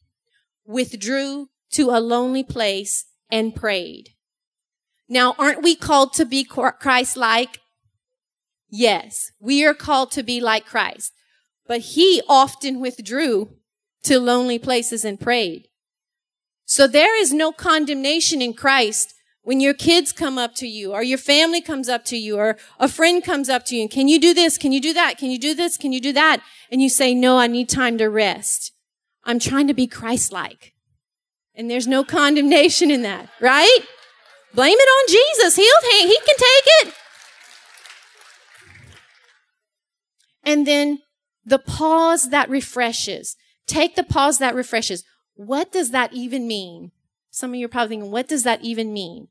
withdrew 0.67 1.49
to 1.73 1.91
a 1.91 2.01
lonely 2.01 2.43
place 2.43 3.05
and 3.31 3.55
prayed. 3.55 4.11
Now, 5.09 5.35
aren't 5.39 5.63
we 5.63 5.75
called 5.75 6.13
to 6.15 6.25
be 6.25 6.45
Christ-like? 6.45 7.59
Yes, 8.71 9.33
we 9.41 9.65
are 9.65 9.75
called 9.75 10.13
to 10.13 10.23
be 10.23 10.41
like 10.41 10.65
Christ. 10.65 11.13
But 11.67 11.81
he 11.81 12.23
often 12.29 12.81
withdrew 12.81 13.51
to 14.05 14.19
lonely 14.19 14.59
places 14.59 15.05
and 15.05 15.21
prayed. 15.21 15.67
So 16.65 16.87
there 16.87 17.21
is 17.21 17.33
no 17.33 17.51
condemnation 17.53 18.41
in 18.41 18.55
Christ 18.55 19.13
when 19.43 19.61
your 19.61 19.75
kids 19.75 20.13
come 20.13 20.37
up 20.37 20.55
to 20.57 20.67
you 20.67 20.93
or 20.93 21.03
your 21.03 21.19
family 21.19 21.61
comes 21.61 21.89
up 21.89 22.05
to 22.07 22.17
you 22.17 22.37
or 22.37 22.57
a 22.79 22.89
friend 22.89 23.25
comes 23.25 23.49
up 23.49 23.65
to 23.67 23.77
you 23.77 23.83
and 23.83 23.91
can 23.91 24.07
you 24.07 24.21
do 24.21 24.35
this? 24.35 24.59
Can 24.59 24.73
you 24.73 24.81
do 24.81 24.93
that? 24.93 25.17
Can 25.19 25.31
you 25.31 25.39
do 25.39 25.55
this? 25.55 25.77
Can 25.77 25.93
you 25.93 26.01
do 26.01 26.13
that? 26.13 26.43
And 26.71 26.83
you 26.83 26.89
say, 26.89 27.15
no, 27.15 27.39
I 27.39 27.47
need 27.47 27.69
time 27.69 27.97
to 27.99 28.09
rest. 28.09 28.73
I'm 29.25 29.39
trying 29.39 29.67
to 29.69 29.75
be 29.75 29.87
Christ-like. 29.87 30.75
And 31.55 31.71
there's 31.71 31.87
no 31.87 32.05
condemnation 32.05 32.91
in 32.91 33.03
that, 33.03 33.29
right? 33.41 33.81
Blame 34.55 34.77
it 34.79 34.89
on 34.89 35.09
Jesus. 35.09 35.57
He'll, 35.57 36.09
he 36.09 36.17
can 36.17 36.37
take 36.37 36.89
it. 36.89 36.95
And 40.43 40.67
then 40.67 41.01
the 41.45 41.59
pause 41.59 42.31
that 42.31 42.49
refreshes. 42.49 43.37
Take 43.67 43.95
the 43.95 44.03
pause 44.03 44.39
that 44.39 44.55
refreshes. 44.55 45.05
What 45.35 45.71
does 45.71 45.91
that 45.91 46.13
even 46.13 46.47
mean? 46.47 46.93
Some 47.31 47.51
of 47.51 47.57
you 47.57 47.67
are 47.67 47.69
probably 47.69 47.97
thinking, 47.97 48.11
what 48.11 48.29
does 48.29 48.43
that 48.43 48.63
even 48.63 48.93
mean? 48.93 49.29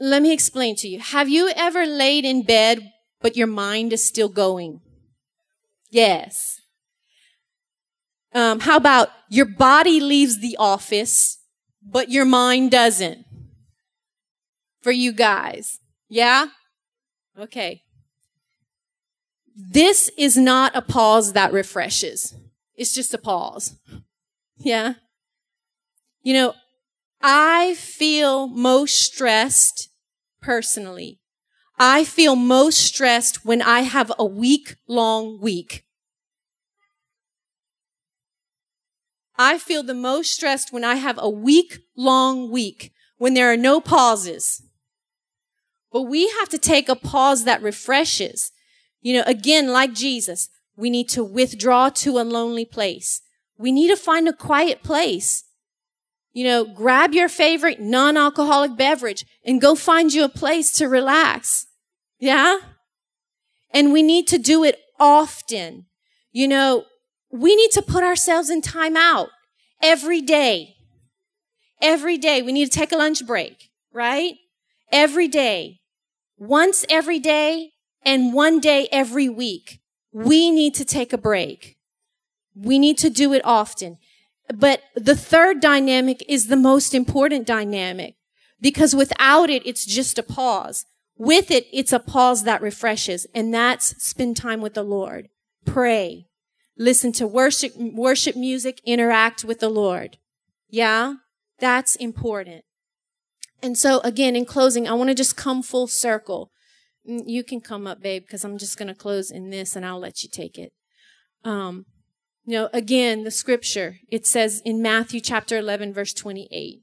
Let 0.00 0.22
me 0.22 0.32
explain 0.32 0.74
to 0.76 0.88
you. 0.88 0.98
Have 0.98 1.28
you 1.28 1.50
ever 1.54 1.86
laid 1.86 2.24
in 2.24 2.42
bed, 2.42 2.92
but 3.20 3.36
your 3.36 3.46
mind 3.46 3.92
is 3.92 4.04
still 4.04 4.28
going? 4.28 4.80
Yes. 5.90 6.60
Um, 8.34 8.60
how 8.60 8.76
about 8.76 9.10
your 9.28 9.46
body 9.46 10.00
leaves 10.00 10.40
the 10.40 10.56
office, 10.58 11.38
but 11.82 12.08
your 12.08 12.24
mind 12.24 12.70
doesn't? 12.70 13.24
For 14.80 14.90
you 14.90 15.12
guys. 15.12 15.78
Yeah? 16.08 16.46
Okay. 17.38 17.82
This 19.54 20.10
is 20.16 20.36
not 20.36 20.74
a 20.74 20.82
pause 20.82 21.34
that 21.34 21.52
refreshes. 21.52 22.34
It's 22.74 22.94
just 22.94 23.14
a 23.14 23.18
pause. 23.18 23.76
Yeah? 24.58 24.94
You 26.22 26.34
know, 26.34 26.54
I 27.22 27.74
feel 27.74 28.48
most 28.48 28.98
stressed 28.98 29.88
personally. 30.40 31.20
I 31.78 32.04
feel 32.04 32.34
most 32.34 32.80
stressed 32.80 33.44
when 33.44 33.62
I 33.62 33.80
have 33.80 34.12
a 34.18 34.24
week 34.24 34.74
long 34.88 35.40
week. 35.40 35.84
I 39.38 39.58
feel 39.58 39.82
the 39.82 39.94
most 39.94 40.32
stressed 40.32 40.72
when 40.72 40.84
I 40.84 40.96
have 40.96 41.18
a 41.20 41.30
week 41.30 41.78
long 41.96 42.50
week, 42.50 42.92
when 43.18 43.34
there 43.34 43.52
are 43.52 43.56
no 43.56 43.80
pauses. 43.80 44.62
But 45.92 46.02
we 46.02 46.28
have 46.28 46.48
to 46.50 46.58
take 46.58 46.88
a 46.88 46.96
pause 46.96 47.44
that 47.44 47.62
refreshes. 47.62 48.50
You 49.00 49.14
know, 49.14 49.24
again, 49.26 49.68
like 49.72 49.94
Jesus, 49.94 50.48
we 50.76 50.90
need 50.90 51.08
to 51.10 51.24
withdraw 51.24 51.88
to 51.90 52.18
a 52.18 52.24
lonely 52.24 52.64
place. 52.64 53.20
We 53.56 53.72
need 53.72 53.88
to 53.88 53.96
find 53.96 54.28
a 54.28 54.32
quiet 54.32 54.82
place 54.82 55.44
you 56.32 56.44
know, 56.44 56.64
grab 56.64 57.12
your 57.12 57.28
favorite 57.28 57.80
non-alcoholic 57.80 58.76
beverage 58.76 59.26
and 59.44 59.60
go 59.60 59.74
find 59.74 60.12
you 60.12 60.24
a 60.24 60.28
place 60.28 60.72
to 60.72 60.86
relax. 60.86 61.66
Yeah? 62.18 62.58
And 63.72 63.92
we 63.92 64.02
need 64.02 64.26
to 64.28 64.38
do 64.38 64.64
it 64.64 64.78
often. 64.98 65.86
You 66.30 66.48
know, 66.48 66.84
we 67.30 67.54
need 67.56 67.70
to 67.72 67.82
put 67.82 68.04
ourselves 68.04 68.48
in 68.50 68.62
time 68.62 68.96
out 68.96 69.28
every 69.82 70.20
day. 70.20 70.76
Every 71.80 72.16
day. 72.16 72.42
We 72.42 72.52
need 72.52 72.70
to 72.70 72.78
take 72.78 72.92
a 72.92 72.96
lunch 72.96 73.26
break, 73.26 73.70
right? 73.92 74.34
Every 74.90 75.28
day. 75.28 75.80
Once 76.38 76.84
every 76.88 77.18
day 77.18 77.72
and 78.04 78.32
one 78.32 78.60
day 78.60 78.88
every 78.90 79.28
week. 79.28 79.80
We 80.12 80.50
need 80.50 80.74
to 80.74 80.84
take 80.84 81.12
a 81.12 81.18
break. 81.18 81.76
We 82.54 82.78
need 82.78 82.98
to 82.98 83.10
do 83.10 83.32
it 83.32 83.42
often. 83.44 83.98
But 84.54 84.82
the 84.94 85.16
third 85.16 85.60
dynamic 85.60 86.24
is 86.28 86.46
the 86.46 86.56
most 86.56 86.94
important 86.94 87.46
dynamic 87.46 88.16
because 88.60 88.94
without 88.94 89.50
it, 89.50 89.66
it's 89.66 89.86
just 89.86 90.18
a 90.18 90.22
pause. 90.22 90.86
With 91.16 91.50
it, 91.50 91.66
it's 91.72 91.92
a 91.92 91.98
pause 91.98 92.44
that 92.44 92.62
refreshes 92.62 93.26
and 93.34 93.52
that's 93.52 94.02
spend 94.02 94.36
time 94.36 94.60
with 94.60 94.74
the 94.74 94.82
Lord. 94.82 95.28
Pray. 95.64 96.26
Listen 96.76 97.12
to 97.12 97.26
worship, 97.26 97.76
worship 97.76 98.34
music, 98.34 98.80
interact 98.84 99.44
with 99.44 99.60
the 99.60 99.68
Lord. 99.68 100.18
Yeah? 100.68 101.14
That's 101.58 101.96
important. 101.96 102.64
And 103.62 103.78
so 103.78 104.00
again, 104.00 104.34
in 104.34 104.44
closing, 104.44 104.88
I 104.88 104.94
want 104.94 105.08
to 105.08 105.14
just 105.14 105.36
come 105.36 105.62
full 105.62 105.86
circle. 105.86 106.50
Mm, 107.08 107.22
you 107.26 107.44
can 107.44 107.60
come 107.60 107.86
up, 107.86 108.02
babe, 108.02 108.22
because 108.22 108.44
I'm 108.44 108.58
just 108.58 108.76
going 108.76 108.88
to 108.88 108.94
close 108.94 109.30
in 109.30 109.50
this 109.50 109.76
and 109.76 109.86
I'll 109.86 110.00
let 110.00 110.22
you 110.22 110.28
take 110.28 110.58
it. 110.58 110.72
Um, 111.44 111.86
you 112.44 112.54
know, 112.54 112.68
again, 112.72 113.24
the 113.24 113.30
scripture, 113.30 113.98
it 114.10 114.26
says 114.26 114.60
in 114.64 114.82
Matthew 114.82 115.20
chapter 115.20 115.56
11, 115.56 115.92
verse 115.92 116.12
28. 116.12 116.80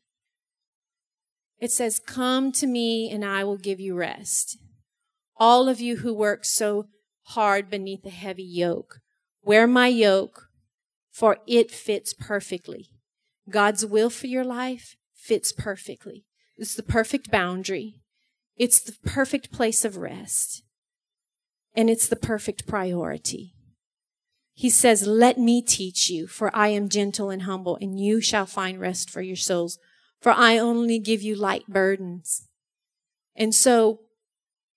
It 1.60 1.72
says, 1.72 1.99
Come 1.99 2.51
to 2.53 2.68
me 2.68 3.12
and 3.12 3.26
I 3.26 3.43
will 3.43 3.57
give 3.57 3.80
you 3.80 3.95
rest. 3.95 4.57
All 5.36 5.68
of 5.68 5.82
you 5.82 5.97
who 5.97 6.14
work 6.14 6.45
so 6.45 6.88
hard 7.24 7.70
beneath 7.70 8.05
a 8.05 8.10
heavy 8.10 8.43
yoke, 8.43 8.99
wear 9.43 9.68
my 9.68 9.88
yoke, 9.88 10.47
for 11.12 11.38
it 11.45 11.72
fits 11.72 12.14
perfectly. 12.14 12.88
God's 13.49 13.86
will 13.86 14.10
for 14.10 14.28
your 14.28 14.45
life 14.45 14.95
fits 15.14 15.51
perfectly. 15.51 16.26
It's 16.57 16.76
the 16.76 16.84
perfect 16.84 17.30
boundary. 17.30 18.01
It's 18.55 18.80
the 18.80 18.95
perfect 19.05 19.51
place 19.51 19.84
of 19.84 19.97
rest. 19.97 20.64
And 21.76 21.89
it's 21.89 22.07
the 22.07 22.16
perfect 22.16 22.68
priority. 22.68 23.53
He 24.60 24.70
says, 24.70 25.07
let 25.07 25.38
me 25.38 25.62
teach 25.62 26.10
you, 26.10 26.28
for 26.28 26.53
I 26.53 26.68
am 26.68 26.89
gentle 26.89 27.30
and 27.30 27.43
humble, 27.43 27.78
and 27.80 27.97
you 27.97 28.20
shall 28.20 28.45
find 28.45 28.78
rest 28.78 29.10
for 29.10 29.22
your 29.22 29.38
souls. 29.38 29.80
For 30.20 30.34
I 30.34 30.57
only 30.57 30.99
give 30.99 31.22
you 31.22 31.34
light 31.34 31.66
burdens. 31.70 32.45
And 33.38 33.55
so, 33.55 34.01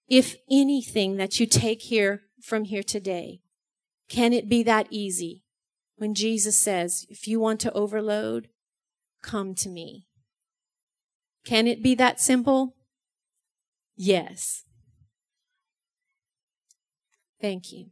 if 0.06 0.36
anything 0.48 1.16
that 1.16 1.40
you 1.40 1.46
take 1.46 1.82
here 1.82 2.22
from 2.40 2.62
here 2.62 2.84
today, 2.84 3.40
can 4.08 4.32
it 4.32 4.48
be 4.48 4.62
that 4.62 4.86
easy 4.90 5.42
when 5.96 6.14
Jesus 6.14 6.56
says, 6.56 7.04
if 7.08 7.26
you 7.26 7.40
want 7.40 7.58
to 7.62 7.72
overload, 7.72 8.50
come 9.20 9.52
to 9.56 9.68
me? 9.68 10.06
Can 11.44 11.66
it 11.66 11.82
be 11.82 11.96
that 11.96 12.20
simple? 12.20 12.76
Yes. 13.96 14.62
Thank 17.40 17.72
you. 17.72 17.86